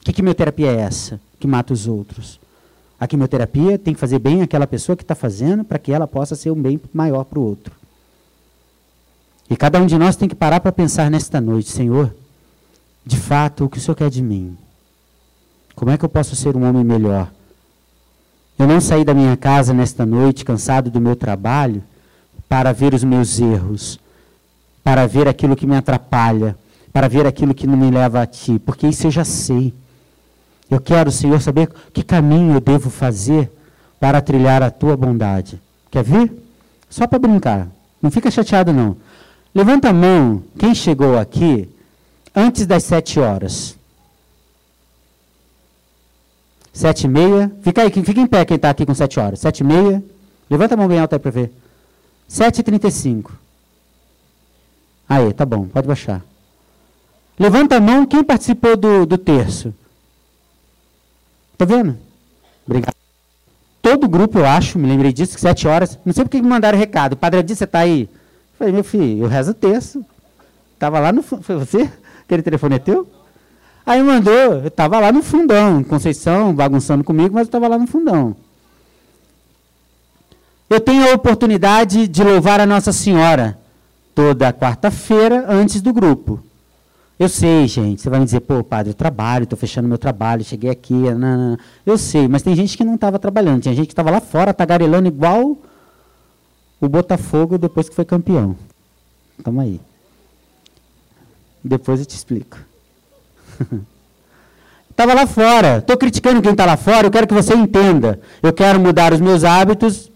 [0.00, 2.40] Que quimioterapia é essa que mata os outros?
[2.98, 6.34] A quimioterapia tem que fazer bem aquela pessoa que está fazendo para que ela possa
[6.34, 7.74] ser um bem maior para o outro.
[9.50, 12.14] E cada um de nós tem que parar para pensar nesta noite, Senhor,
[13.04, 14.56] de fato, o que o Senhor quer de mim?
[15.74, 17.28] Como é que eu posso ser um homem melhor?
[18.56, 21.82] Eu não saí da minha casa nesta noite cansado do meu trabalho
[22.48, 23.98] para ver os meus erros,
[24.84, 26.56] para ver aquilo que me atrapalha,
[26.92, 29.74] para ver aquilo que não me leva a ti, porque isso eu já sei.
[30.70, 33.50] Eu quero, Senhor, saber que caminho eu devo fazer
[33.98, 35.60] para trilhar a tua bondade.
[35.90, 36.32] Quer vir?
[36.88, 37.66] Só para brincar.
[38.00, 38.96] Não fica chateado, não.
[39.54, 41.68] Levanta a mão quem chegou aqui
[42.34, 43.76] antes das sete horas.
[46.72, 47.50] Sete e meia.
[47.62, 49.40] Fica aí, fica em pé quem está aqui com sete horas.
[49.40, 50.02] Sete e meia.
[50.48, 51.52] Levanta a mão bem alta aí para ver.
[52.30, 53.30] 7h35.
[55.08, 56.22] Aí, tá bom, pode baixar.
[57.36, 59.74] Levanta a mão quem participou do, do terço.
[61.58, 61.98] Tá vendo?
[62.64, 62.94] Obrigado.
[63.82, 65.98] Todo grupo, eu acho, me lembrei disso, que sete horas.
[66.04, 67.14] Não sei por que me mandaram recado.
[67.14, 68.08] O padre disse, você está aí?
[68.60, 70.04] Falei, meu filho, eu rezo o terço.
[70.74, 71.90] Estava lá no Foi você?
[72.22, 73.10] Aquele telefone é teu?
[73.84, 77.88] Aí mandou, eu estava lá no fundão, Conceição, bagunçando comigo, mas eu estava lá no
[77.88, 78.36] fundão
[80.70, 83.58] eu tenho a oportunidade de louvar a Nossa Senhora
[84.14, 86.40] toda quarta-feira antes do grupo.
[87.18, 90.44] Eu sei, gente, você vai me dizer, pô, padre, eu trabalho, estou fechando meu trabalho,
[90.44, 90.94] cheguei aqui.
[90.94, 91.58] Não.
[91.84, 94.54] Eu sei, mas tem gente que não estava trabalhando, tinha gente que estava lá fora
[94.54, 95.58] tagarelando igual
[96.80, 98.56] o Botafogo depois que foi campeão.
[99.44, 99.80] Toma aí.
[101.62, 102.58] Depois eu te explico.
[104.90, 105.78] Estava lá fora.
[105.78, 108.20] Estou criticando quem está lá fora, eu quero que você entenda.
[108.42, 110.10] Eu quero mudar os meus hábitos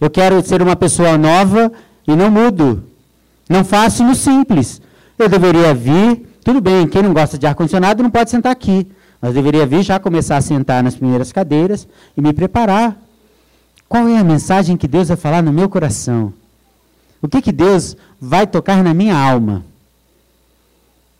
[0.00, 1.72] eu quero ser uma pessoa nova
[2.06, 2.84] e não mudo.
[3.48, 4.80] Não faço no simples.
[5.18, 8.86] Eu deveria vir, Tudo bem, quem não gosta de ar-condicionado não pode sentar aqui.
[9.20, 12.96] Mas deveria vir já começar a sentar nas primeiras cadeiras e me preparar.
[13.88, 16.32] Qual é a mensagem que Deus vai falar no meu coração?
[17.22, 19.64] O que, que Deus vai tocar na minha alma?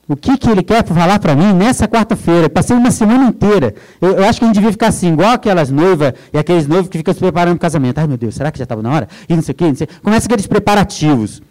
[0.09, 2.49] O que, que Ele quer falar para mim nessa quarta-feira?
[2.49, 3.75] Passei uma semana inteira.
[4.01, 6.89] Eu, eu, acho que a gente devia ficar assim, igual aquelas noivas e aqueles noivos
[6.89, 7.99] que ficam se preparando para o casamento.
[7.99, 9.09] Ai, meu Deus, será que já estava na hora?
[9.29, 9.89] E não sei o quê, não sei.
[10.03, 11.43] Começa aqueles preparativos.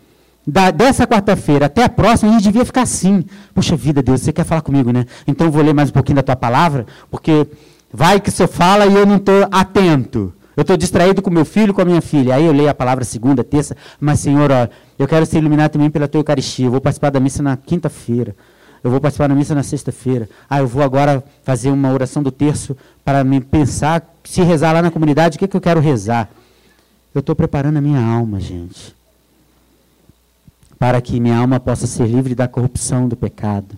[0.47, 3.25] Da, dessa quarta-feira até a próxima, a gente devia ficar assim.
[3.53, 5.05] Puxa vida, Deus, você quer falar comigo, né?
[5.27, 7.47] Então eu vou ler mais um pouquinho da tua palavra, porque
[7.91, 10.31] vai que o senhor fala e eu não estou atento.
[10.55, 12.35] Eu estou distraído com meu filho, com a minha filha.
[12.35, 15.89] Aí eu leio a palavra segunda, terça, mas Senhor, ó, eu quero ser iluminado também
[15.89, 16.67] pela tua Eucaristia.
[16.67, 18.35] Eu vou participar da missa na quinta-feira.
[18.83, 20.29] Eu vou participar da missa na sexta-feira.
[20.49, 24.81] Ah, eu vou agora fazer uma oração do terço para me pensar, se rezar lá
[24.81, 26.29] na comunidade, o que, que eu quero rezar.
[27.13, 28.95] Eu estou preparando a minha alma, gente.
[30.77, 33.75] Para que minha alma possa ser livre da corrupção do pecado.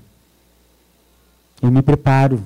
[1.62, 2.44] Eu me preparo.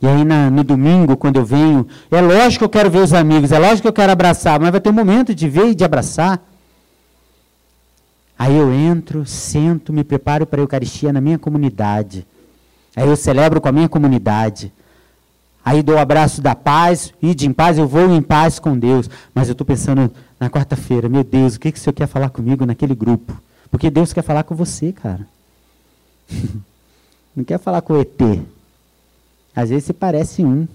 [0.00, 3.12] E aí na, no domingo, quando eu venho, é lógico que eu quero ver os
[3.12, 5.74] amigos, é lógico que eu quero abraçar, mas vai ter um momento de ver e
[5.74, 6.42] de abraçar.
[8.38, 12.26] Aí eu entro, sento, me preparo para a Eucaristia na minha comunidade.
[12.94, 14.72] Aí eu celebro com a minha comunidade.
[15.64, 18.78] Aí dou o abraço da paz, e de em paz, eu vou em paz com
[18.78, 19.08] Deus.
[19.34, 22.28] Mas eu estou pensando na quarta-feira, meu Deus, o que, que o Senhor quer falar
[22.28, 23.36] comigo naquele grupo?
[23.70, 25.26] Porque Deus quer falar com você, cara.
[27.34, 28.20] Não quer falar com o ET.
[29.56, 30.68] Às vezes você parece um,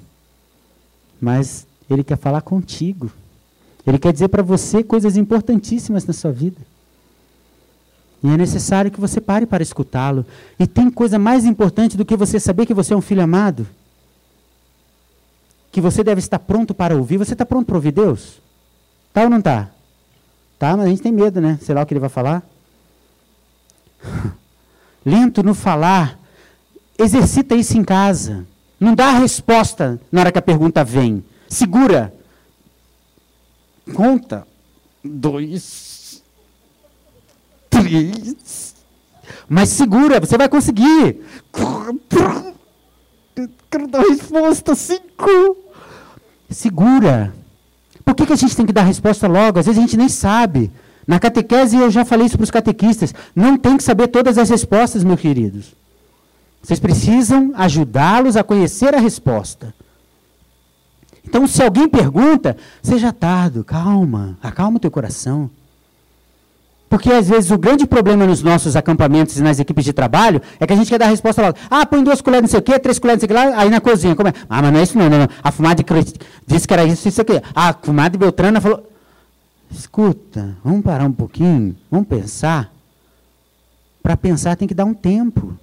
[1.22, 3.12] mas ele quer falar contigo.
[3.86, 6.60] Ele quer dizer para você coisas importantíssimas na sua vida.
[8.24, 10.26] E é necessário que você pare para escutá-lo.
[10.60, 13.68] E tem coisa mais importante do que você saber que você é um filho amado?
[15.72, 17.18] Que você deve estar pronto para ouvir.
[17.18, 18.42] Você está pronto para ouvir Deus?
[19.14, 19.70] Tá ou não está?
[20.58, 21.58] Tá, mas a gente tem medo, né?
[21.62, 22.44] Sei lá o que ele vai falar.
[25.06, 26.20] Lento no falar.
[26.98, 28.46] Exercita isso em casa.
[28.82, 31.24] Não dá a resposta na hora que a pergunta vem.
[31.48, 32.12] Segura.
[33.94, 34.48] Conta.
[35.04, 36.24] Dois.
[37.70, 38.74] Três.
[39.48, 41.22] Mas segura, você vai conseguir.
[43.70, 44.74] Quero dar a resposta.
[44.74, 45.58] Cinco.
[46.50, 47.32] Segura.
[48.04, 49.60] Por que, que a gente tem que dar resposta logo?
[49.60, 50.72] Às vezes a gente nem sabe.
[51.06, 53.14] Na catequese eu já falei isso para os catequistas.
[53.36, 55.80] Não tem que saber todas as respostas, meus queridos.
[56.62, 59.74] Vocês precisam ajudá-los a conhecer a resposta.
[61.26, 65.50] Então, se alguém pergunta, seja tardo, calma, acalma o teu coração.
[66.90, 70.68] Porque às vezes o grande problema nos nossos acampamentos e nas equipes de trabalho é
[70.68, 71.58] que a gente quer dar a resposta logo.
[71.70, 73.62] Ah, põe duas colheres não sei o quê, três colheres não sei o quê lá,
[73.62, 74.14] aí na cozinha.
[74.14, 74.34] Como é?
[74.50, 75.28] Ah, mas não é isso não, não, não.
[75.42, 75.82] A fumada
[76.46, 77.42] disse que era isso, isso aqui.
[77.56, 78.86] Ah, a fumada de Beltrana falou.
[79.72, 82.74] Escuta, vamos parar um pouquinho, vamos pensar.
[84.04, 85.58] Para pensar tem que dar um tempo.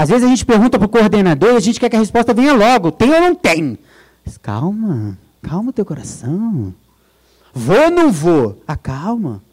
[0.00, 2.32] Às vezes a gente pergunta para o coordenador e a gente quer que a resposta
[2.32, 2.90] venha logo.
[2.90, 3.78] Tem ou não tem?
[4.24, 6.72] Mas calma, calma o teu coração.
[7.52, 8.62] Vou ou não vou?
[8.66, 9.42] Acalma.
[9.42, 9.50] Ah,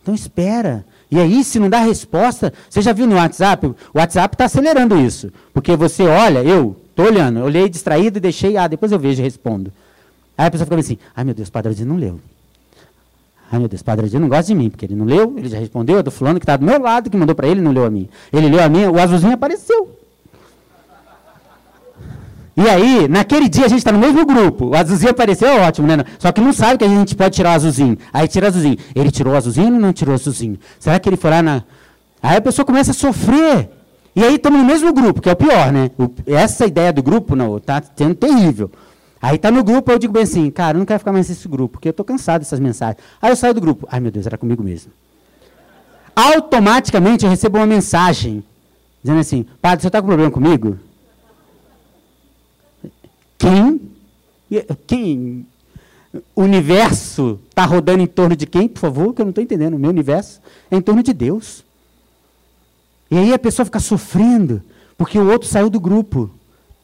[0.00, 0.82] então espera.
[1.10, 3.66] E aí, se não dá resposta, você já viu no WhatsApp?
[3.66, 5.30] O WhatsApp está acelerando isso.
[5.52, 9.24] Porque você olha, eu estou olhando, olhei distraído e deixei, ah, depois eu vejo e
[9.24, 9.70] respondo.
[10.38, 12.18] Aí a pessoa fica assim, ai meu Deus, o padre não leu.
[13.50, 15.98] Ai, meu Deus, Padre não gosta de mim, porque ele não leu, ele já respondeu,
[15.98, 17.90] é do fulano que está do meu lado, que mandou para ele, não leu a
[17.90, 18.08] mim.
[18.32, 19.98] Ele leu a minha, o azulzinho apareceu.
[22.54, 24.70] E aí, naquele dia a gente está no mesmo grupo.
[24.70, 26.04] O azulzinho apareceu, é ótimo, né?
[26.18, 27.96] Só que não sabe que a gente pode tirar o azulzinho.
[28.12, 28.76] Aí tira o azulzinho.
[28.94, 30.58] Ele tirou o azulzinho ou não tirou o azulzinho?
[30.78, 31.62] Será que ele foi lá na.
[32.20, 33.70] Aí a pessoa começa a sofrer.
[34.14, 35.92] E aí estamos no mesmo grupo, que é o pior, né?
[35.96, 38.68] O, essa ideia do grupo, não, está sendo terrível.
[39.20, 41.48] Aí tá no grupo, eu digo bem assim, cara, eu não quero ficar mais nesse
[41.48, 42.98] grupo, porque eu estou cansado dessas mensagens.
[43.20, 43.86] Aí eu saio do grupo.
[43.90, 44.92] Ai, meu Deus, era comigo mesmo.
[46.14, 48.44] Automaticamente eu recebo uma mensagem
[49.02, 50.78] dizendo assim, padre, você está com problema comigo?
[53.36, 53.80] Quem?
[54.86, 55.46] Quem?
[56.34, 59.14] O universo está rodando em torno de quem, por favor?
[59.14, 59.74] Que eu não estou entendendo.
[59.74, 60.40] O meu universo
[60.70, 61.64] é em torno de Deus.
[63.10, 64.62] E aí a pessoa fica sofrendo,
[64.96, 66.30] porque o outro saiu do grupo.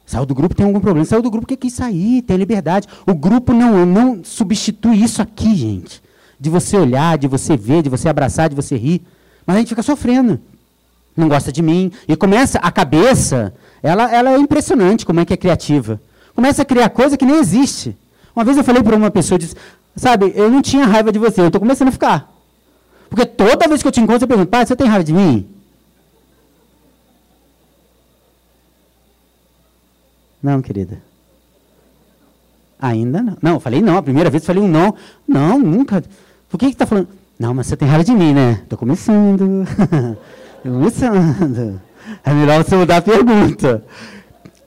[0.06, 1.04] Saiu do grupo, tem algum problema.
[1.04, 2.86] Saiu do grupo porque quis sair, tem liberdade.
[3.06, 6.02] O grupo não, não substitui isso aqui, gente.
[6.38, 9.02] De você olhar, de você ver, de você abraçar, de você rir.
[9.46, 10.38] Mas a gente fica sofrendo.
[11.16, 11.90] Não gosta de mim.
[12.06, 16.00] E começa, a cabeça, ela, ela é impressionante como é que é criativa.
[16.34, 17.96] Começa a criar coisa que nem existe.
[18.34, 19.54] Uma vez eu falei para uma pessoa, disse,
[19.94, 22.32] sabe, eu não tinha raiva de você, eu estou começando a ficar.
[23.08, 25.53] Porque toda vez que eu te encontro, você pergunta, pai, você tem raiva de mim?
[30.44, 30.98] Não, querida.
[32.78, 33.38] Ainda não.
[33.40, 33.96] Não, falei não.
[33.96, 34.94] A primeira vez eu falei um não.
[35.26, 36.04] Não, nunca.
[36.50, 37.08] Por que está falando?
[37.38, 38.60] Não, mas você tem raiva de mim, né?
[38.62, 39.64] Estou começando.
[40.62, 41.80] Começando.
[42.22, 43.82] É melhor você mudar a pergunta.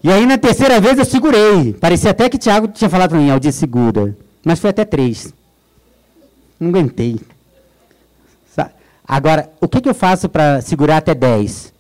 [0.03, 1.73] E aí, na terceira vez, eu segurei.
[1.73, 4.17] Parecia até que Tiago tinha falado para mim, Aldir, segura.
[4.43, 5.32] Mas foi até três.
[6.59, 7.19] Não aguentei.
[9.07, 11.71] Agora, o que, que eu faço para segurar até dez?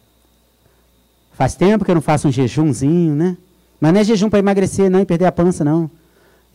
[1.33, 3.37] Faz tempo que eu não faço um jejumzinho, né?
[3.79, 5.89] Mas não é jejum para emagrecer, não, e perder a pança, não.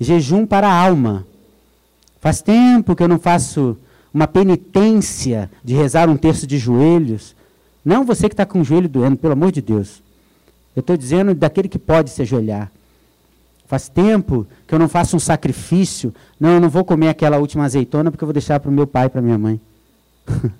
[0.00, 1.26] Jejum para a alma.
[2.20, 3.76] Faz tempo que eu não faço
[4.12, 7.34] uma penitência de rezar um terço de joelhos.
[7.84, 10.02] Não você que está com o joelho doendo, pelo amor de Deus.
[10.74, 12.70] Eu estou dizendo daquele que pode se ajoelhar.
[13.66, 16.14] Faz tempo que eu não faço um sacrifício.
[16.38, 18.86] Não, eu não vou comer aquela última azeitona porque eu vou deixar para o meu
[18.86, 19.60] pai e para minha mãe.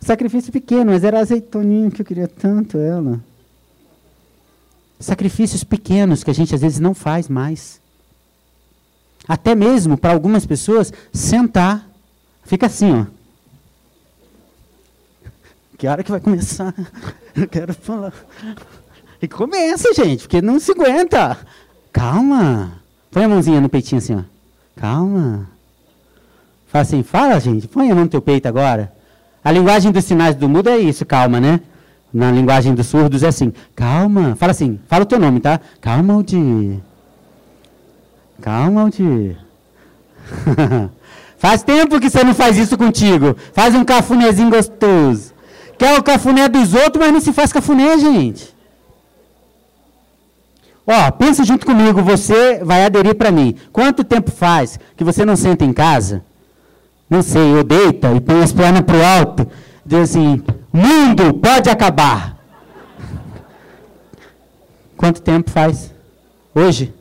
[0.00, 3.20] Sacrifício pequeno, mas era azeitoninha que eu queria tanto ela.
[5.00, 7.80] Sacrifícios pequenos que a gente às vezes não faz mais.
[9.26, 11.88] Até mesmo para algumas pessoas sentar,
[12.44, 13.06] fica assim, ó.
[15.78, 16.74] Que hora que vai começar?
[17.34, 18.12] Eu quero falar.
[19.22, 21.38] E começa, gente, porque não se aguenta.
[21.90, 22.72] Calma.
[23.10, 24.22] Põe a mãozinha no peitinho assim, ó.
[24.76, 25.48] Calma.
[26.66, 27.66] Fala assim, fala, gente.
[27.66, 28.92] Põe a mão no teu peito agora.
[29.42, 31.60] A linguagem dos sinais do mudo é isso, calma, né?
[32.12, 34.36] Na linguagem dos surdos é assim, calma.
[34.36, 35.60] Fala assim, fala o teu nome, tá?
[35.80, 36.78] Calma, Aldir.
[38.40, 39.36] Calma, Aldir.
[41.38, 43.36] faz tempo que você não faz isso contigo.
[43.52, 45.32] Faz um cafunézinho gostoso.
[45.78, 48.54] Quer o cafuné dos outros, mas não se faz cafuné, gente.
[50.86, 53.54] Ó, pensa junto comigo, você vai aderir para mim.
[53.72, 56.22] Quanto tempo faz que você não senta em casa
[57.10, 59.48] não sei, eu deita e põe as pernas para o alto,
[59.84, 62.38] diz assim, mundo pode acabar.
[64.96, 65.92] Quanto tempo faz?
[66.54, 66.94] Hoje?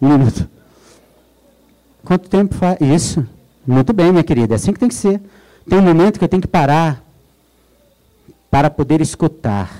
[0.00, 0.48] Um minuto.
[2.04, 2.80] Quanto tempo faz?
[2.80, 3.26] Isso.
[3.66, 5.20] Muito bem, minha querida, é assim que tem que ser.
[5.68, 7.02] Tem um momento que eu tenho que parar
[8.50, 9.70] para poder escutar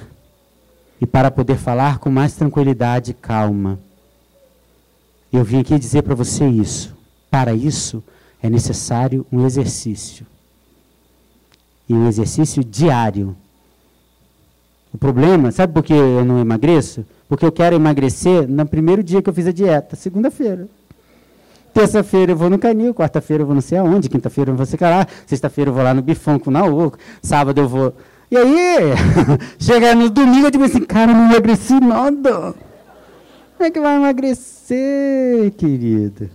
[1.01, 3.79] e para poder falar com mais tranquilidade e calma.
[5.33, 6.97] Eu vim aqui dizer para você isso.
[7.31, 8.03] Para isso,
[8.43, 10.27] é necessário um exercício.
[11.89, 13.37] E um exercício diário.
[14.93, 17.05] O problema, sabe por que eu não emagreço?
[17.29, 20.69] Porque eu quero emagrecer no primeiro dia que eu fiz a dieta, segunda-feira.
[21.75, 24.79] Terça-feira eu vou no canil, quarta-feira eu vou não sei aonde, quinta-feira eu vou sei
[24.81, 27.93] lá, sexta-feira eu vou lá no bifão com o Naoco, sábado eu vou.
[28.31, 28.77] E aí,
[29.59, 32.55] chega no domingo eu digo assim, cara, não emagreci nada.
[33.57, 36.31] Como é que vai emagrecer, querido?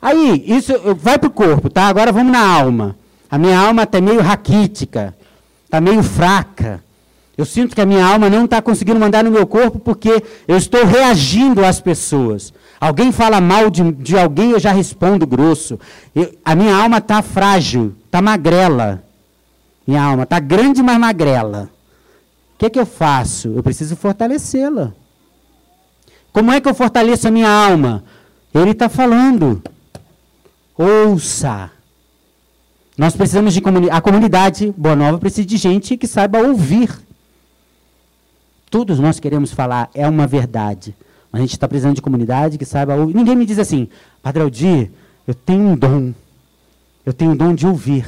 [0.00, 1.88] Aí, isso vai para o corpo, tá?
[1.88, 2.96] Agora vamos na alma.
[3.30, 5.14] A minha alma está meio raquítica,
[5.64, 6.82] está meio fraca.
[7.36, 10.56] Eu sinto que a minha alma não está conseguindo mandar no meu corpo porque eu
[10.56, 12.52] estou reagindo às pessoas.
[12.80, 15.78] Alguém fala mal de, de alguém, eu já respondo grosso.
[16.14, 19.02] Eu, a minha alma está frágil, está magrela.
[19.86, 21.70] Minha alma está grande, mas magrela.
[22.54, 23.48] O que, que eu faço?
[23.48, 24.92] Eu preciso fortalecê-la.
[26.32, 28.02] Como é que eu fortaleço a minha alma?
[28.54, 29.62] Ele está falando.
[30.76, 31.70] Ouça.
[32.96, 33.98] Nós precisamos de comunidade.
[33.98, 36.90] A comunidade Boa Nova precisa de gente que saiba ouvir.
[38.70, 40.94] Todos nós queremos falar, é uma verdade.
[41.32, 43.14] A gente está precisando de comunidade que saiba ouvir.
[43.14, 43.88] Ninguém me diz assim,
[44.22, 44.90] Padre Aldir,
[45.26, 46.14] eu tenho um dom.
[47.04, 48.06] Eu tenho um dom de ouvir.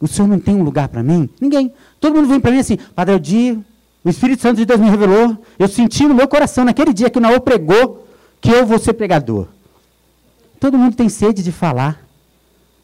[0.00, 1.30] O senhor não tem um lugar para mim?
[1.40, 1.72] Ninguém.
[2.00, 3.58] Todo mundo vem para mim assim, Padre Aldir,
[4.04, 5.38] o Espírito Santo de Deus me revelou.
[5.58, 8.06] Eu senti no meu coração, naquele dia que o Naô pregou,
[8.40, 9.46] que eu vou ser pregador.
[10.60, 12.03] Todo mundo tem sede de falar.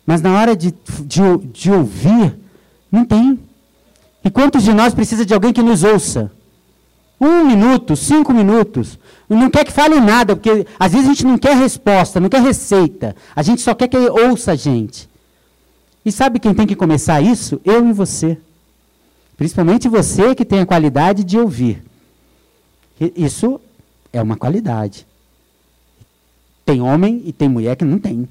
[0.06, 0.74] Mas na hora de,
[1.04, 1.20] de,
[1.52, 2.36] de ouvir,
[2.90, 3.38] não tem.
[4.24, 6.30] E quantos de nós precisa de alguém que nos ouça?
[7.20, 8.98] Um minuto, cinco minutos.
[9.28, 12.42] Não quer que fale nada, porque às vezes a gente não quer resposta, não quer
[12.42, 13.14] receita.
[13.36, 15.08] A gente só quer que ouça a gente.
[16.04, 17.60] E sabe quem tem que começar isso?
[17.64, 18.38] Eu e você.
[19.36, 21.82] Principalmente você que tem a qualidade de ouvir.
[23.16, 23.60] Isso
[24.12, 25.06] é uma qualidade.
[26.64, 28.28] Tem homem e tem mulher que não tem.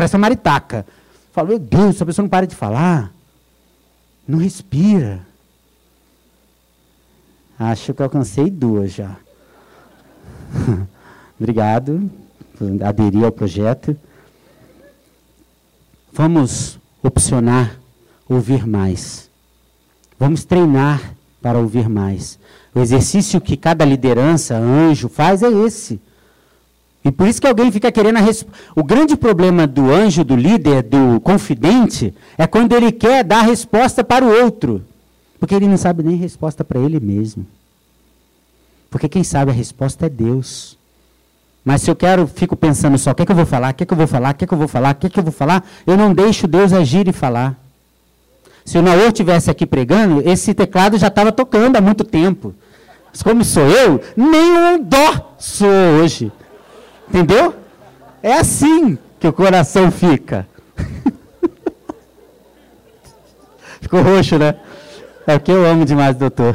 [0.00, 0.86] Parece uma maritaca.
[1.30, 3.12] Fala, meu Deus, essa pessoa não para de falar.
[4.26, 5.20] Não respira.
[7.58, 9.14] Acho que alcancei duas já.
[11.38, 12.10] Obrigado
[12.56, 13.94] por aderir ao projeto.
[16.10, 17.78] Vamos opcionar
[18.26, 19.28] ouvir mais.
[20.18, 22.38] Vamos treinar para ouvir mais.
[22.74, 26.00] O exercício que cada liderança, anjo, faz é esse.
[27.04, 28.46] E por isso que alguém fica querendo a resp...
[28.74, 34.04] O grande problema do anjo, do líder, do confidente, é quando ele quer dar resposta
[34.04, 34.84] para o outro.
[35.38, 37.46] Porque ele não sabe nem resposta para ele mesmo.
[38.90, 40.76] Porque quem sabe a resposta é Deus.
[41.64, 43.74] Mas se eu quero, fico pensando só, o que, é que eu vou falar, o
[43.74, 45.06] que, é que eu vou falar, o que, é que eu vou falar, o que,
[45.06, 47.56] é que eu vou falar, eu não deixo Deus agir e falar.
[48.64, 52.54] Se o Naor tivesse aqui pregando, esse teclado já estava tocando há muito tempo.
[53.10, 56.30] Mas como sou eu, nenhum dó sou hoje.
[57.10, 57.54] Entendeu?
[58.22, 60.46] É assim que o coração fica.
[63.82, 64.54] Ficou roxo, né?
[65.26, 66.54] É o que eu amo demais, doutor.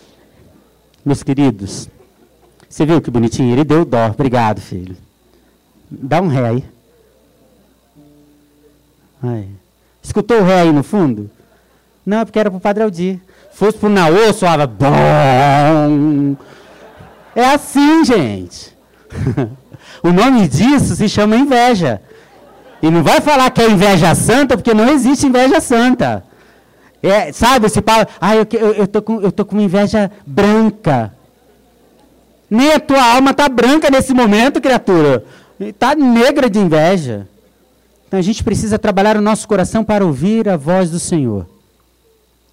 [1.04, 1.90] Meus queridos,
[2.68, 3.52] você viu que bonitinho?
[3.52, 4.06] Ele deu dó.
[4.06, 4.96] Obrigado, filho.
[5.90, 6.64] Dá um ré aí.
[9.22, 9.48] Aí.
[10.02, 11.30] Escutou o ré aí no fundo?
[12.06, 13.20] Não, porque era para o Padre Aldir.
[13.52, 16.34] Fosse para o Naô, soava bom.
[17.34, 18.79] É assim, gente.
[20.02, 22.00] o nome disso se chama inveja.
[22.82, 26.24] E não vai falar que é inveja santa, porque não existe inveja santa.
[27.02, 30.10] É, sabe, esse Paulo, ah, eu, eu, eu, tô com, eu tô com uma inveja
[30.26, 31.12] branca.
[32.48, 35.24] Nem a tua alma está branca nesse momento, criatura.
[35.58, 37.28] Está negra de inveja.
[38.08, 41.46] Então a gente precisa trabalhar o nosso coração para ouvir a voz do Senhor.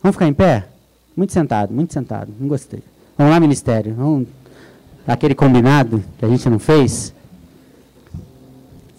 [0.04, 0.68] Vamos ficar em pé?
[1.16, 2.32] Muito sentado, muito sentado.
[2.40, 2.84] Não gostei.
[3.18, 3.96] Vamos lá, ministério.
[3.96, 4.28] Vamos...
[5.08, 7.14] Aquele combinado que a gente não fez.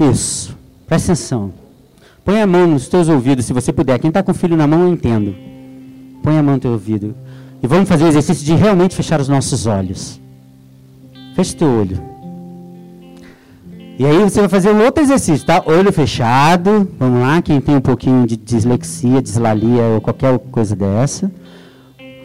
[0.01, 0.57] Isso.
[0.87, 1.53] Presta atenção.
[2.25, 3.99] Põe a mão nos teus ouvidos, se você puder.
[3.99, 5.35] Quem está com o filho na mão, eu entendo.
[6.23, 7.15] Põe a mão no teu ouvido.
[7.63, 10.21] E vamos fazer o exercício de realmente fechar os nossos olhos.
[11.35, 12.01] Feche teu olho.
[13.99, 15.63] E aí você vai fazer um outro exercício, tá?
[15.67, 16.89] Olho fechado.
[16.99, 21.31] Vamos lá, quem tem um pouquinho de dislexia, dislalia ou qualquer coisa dessa.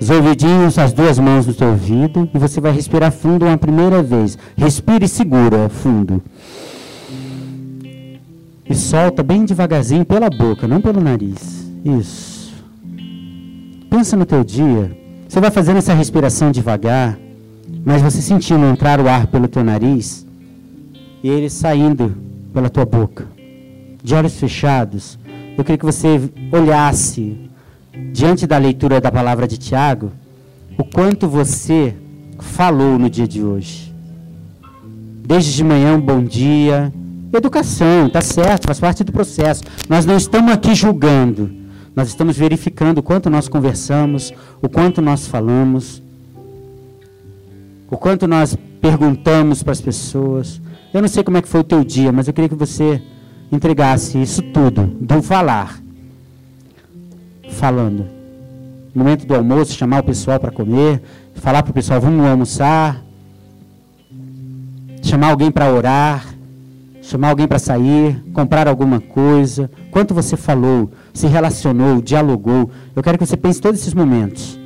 [0.03, 2.29] Os ouvidinhos, as duas mãos no seu ouvido.
[2.33, 4.37] E você vai respirar fundo uma primeira vez.
[4.55, 6.21] Respire e segura fundo.
[8.69, 11.67] E solta bem devagarzinho pela boca, não pelo nariz.
[11.83, 12.53] Isso.
[13.89, 14.95] Pensa no teu dia.
[15.27, 17.17] Você vai fazendo essa respiração devagar
[17.85, 20.25] mas você sentindo entrar o ar pelo teu nariz
[21.21, 22.15] e ele saindo
[22.53, 23.25] pela tua boca,
[24.01, 25.19] de olhos fechados,
[25.57, 26.19] eu queria que você
[26.51, 27.49] olhasse
[28.11, 30.11] diante da leitura da palavra de Tiago
[30.77, 31.95] o quanto você
[32.39, 33.93] falou no dia de hoje.
[35.25, 36.91] Desde de manhã, um bom dia.
[37.31, 39.63] Educação, tá certo, faz parte do processo.
[39.87, 41.51] Nós não estamos aqui julgando.
[41.95, 46.01] Nós estamos verificando o quanto nós conversamos, o quanto nós falamos
[47.93, 50.59] o quanto nós perguntamos para as pessoas.
[50.91, 52.99] Eu não sei como é que foi o teu dia, mas eu queria que você
[53.51, 55.79] entregasse isso tudo, do falar.
[57.63, 58.05] Falando.
[58.93, 61.01] No momento do almoço, chamar o pessoal para comer,
[61.35, 63.01] falar para o pessoal, vamos almoçar.
[65.01, 66.35] Chamar alguém para orar,
[67.01, 69.71] chamar alguém para sair, comprar alguma coisa.
[69.91, 72.69] Quanto você falou, se relacionou, dialogou.
[72.93, 74.59] Eu quero que você pense todos esses momentos.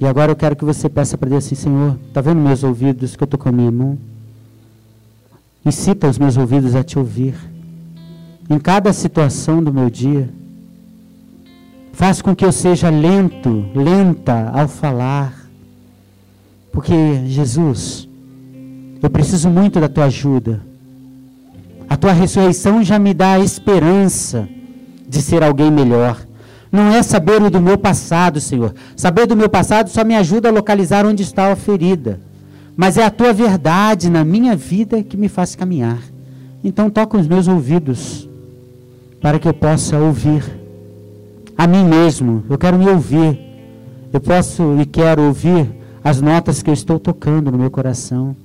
[0.00, 3.16] E agora eu quero que você peça para Deus assim, Senhor, está vendo meus ouvidos
[3.16, 3.98] que eu estou com a minha mão?
[5.66, 7.34] Incita os meus ouvidos a te ouvir.
[8.48, 10.30] Em cada situação do meu dia.
[11.94, 15.32] Faz com que eu seja lento, lenta ao falar.
[16.72, 16.92] Porque,
[17.26, 18.08] Jesus,
[19.00, 20.60] eu preciso muito da tua ajuda.
[21.88, 24.48] A tua ressurreição já me dá a esperança
[25.08, 26.18] de ser alguém melhor.
[26.70, 28.74] Não é saber do meu passado, Senhor.
[28.96, 32.20] Saber do meu passado só me ajuda a localizar onde está a ferida.
[32.76, 36.02] Mas é a tua verdade na minha vida que me faz caminhar.
[36.64, 38.28] Então toca os meus ouvidos
[39.20, 40.63] para que eu possa ouvir
[41.56, 42.44] a mim mesmo.
[42.48, 43.38] Eu quero me ouvir.
[44.12, 45.68] Eu posso e quero ouvir
[46.02, 48.36] as notas que eu estou tocando no meu coração,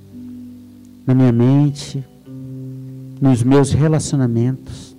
[1.06, 2.04] na minha mente,
[3.20, 4.96] nos meus relacionamentos.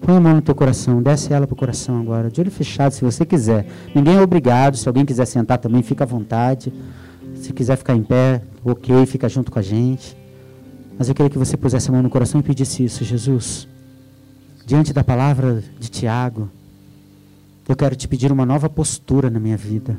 [0.00, 2.92] Põe a mão no teu coração, desce ela para o coração agora, de olho fechado,
[2.92, 3.66] se você quiser.
[3.94, 6.72] Ninguém é obrigado, se alguém quiser sentar também, fica à vontade.
[7.36, 10.16] Se quiser ficar em pé, ok, fica junto com a gente.
[10.98, 13.66] Mas eu queria que você pusesse a mão no coração e pedisse isso, Jesus.
[14.66, 16.48] Diante da palavra de Tiago,
[17.68, 19.98] eu quero te pedir uma nova postura na minha vida.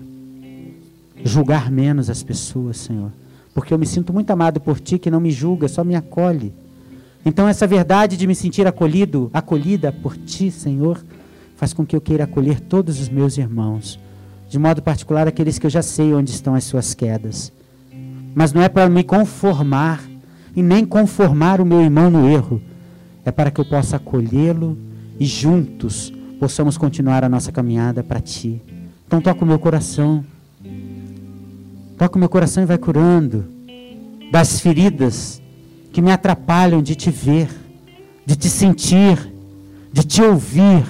[1.23, 3.11] Julgar menos as pessoas, Senhor.
[3.53, 6.51] Porque eu me sinto muito amado por Ti, que não me julga, só me acolhe.
[7.25, 11.03] Então, essa verdade de me sentir acolhido, acolhida por Ti, Senhor,
[11.55, 13.97] faz com que eu queira acolher todos os meus irmãos,
[14.49, 17.53] de modo particular aqueles que eu já sei onde estão as suas quedas.
[18.35, 20.03] Mas não é para me conformar
[20.53, 22.61] e nem conformar o meu irmão no erro,
[23.23, 24.77] é para que eu possa acolhê-lo
[25.17, 26.11] e juntos
[26.43, 28.61] possamos continuar a nossa caminhada para Ti.
[29.07, 30.25] Então, toca o meu coração,
[31.97, 33.45] toca o meu coração e vai curando
[34.29, 35.41] das feridas
[35.93, 37.47] que me atrapalham de te ver,
[38.25, 39.33] de te sentir,
[39.93, 40.83] de te ouvir.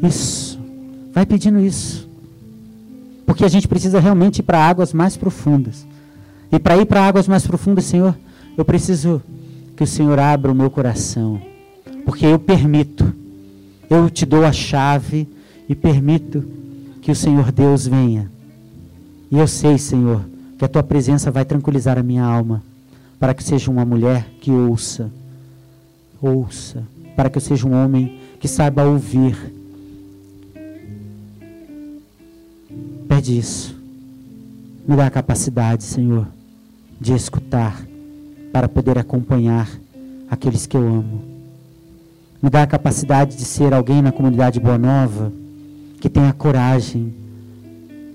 [0.00, 0.60] Isso.
[1.12, 2.08] Vai pedindo isso.
[3.26, 5.84] Porque a gente precisa realmente ir para águas mais profundas.
[6.52, 8.16] E para ir para águas mais profundas, Senhor,
[8.56, 9.20] eu preciso
[9.76, 11.57] que o Senhor abra o meu coração.
[12.08, 13.12] Porque eu permito
[13.90, 15.28] Eu te dou a chave
[15.68, 16.42] e permito
[17.02, 18.30] que o Senhor Deus venha.
[19.30, 20.24] E eu sei, Senhor,
[20.56, 22.62] que a tua presença vai tranquilizar a minha alma,
[23.20, 25.10] para que seja uma mulher que ouça,
[26.18, 26.82] ouça,
[27.14, 29.36] para que eu seja um homem que saiba ouvir.
[33.06, 33.76] Pede isso.
[34.86, 36.26] Me dá a capacidade, Senhor,
[36.98, 37.86] de escutar,
[38.50, 39.68] para poder acompanhar
[40.30, 41.27] aqueles que eu amo.
[42.40, 45.32] Me dá a capacidade de ser alguém na comunidade Boa Nova
[46.00, 47.12] que tenha coragem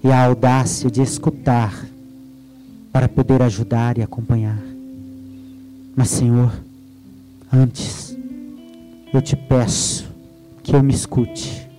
[0.02, 1.86] e a audácia de escutar
[2.90, 4.62] para poder ajudar e acompanhar.
[5.94, 6.54] Mas, Senhor,
[7.52, 8.18] antes,
[9.14, 10.10] eu te peço
[10.64, 11.70] que eu me escute,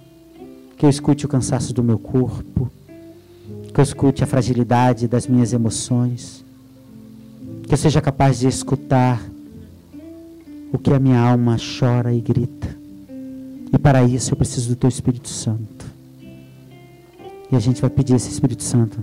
[0.77, 2.71] que eu escute o cansaço do meu corpo,
[3.73, 6.45] que eu escute a fragilidade das minhas emoções,
[7.67, 9.23] que eu seja capaz de escutar
[10.75, 12.77] o que a minha alma chora e grita.
[13.73, 15.87] E para isso eu preciso do Teu Espírito Santo.
[17.51, 18.99] E a gente vai pedir esse Espírito Santo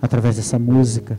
[0.00, 1.18] através dessa música.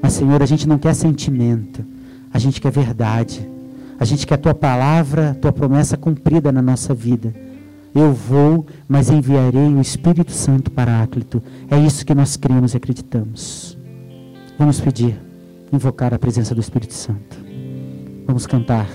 [0.00, 1.84] Mas, Senhor, a gente não quer sentimento,
[2.32, 3.44] a gente quer verdade.
[3.98, 7.34] A gente quer a Tua palavra, a Tua promessa cumprida na nossa vida.
[7.92, 11.42] Eu vou, mas enviarei o Espírito Santo Paráclito.
[11.68, 13.76] É isso que nós cremos e acreditamos.
[14.56, 15.20] Vamos pedir,
[15.72, 17.36] invocar a presença do Espírito Santo.
[18.28, 18.88] Vamos cantar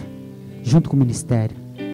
[0.65, 1.64] junto com o ministério.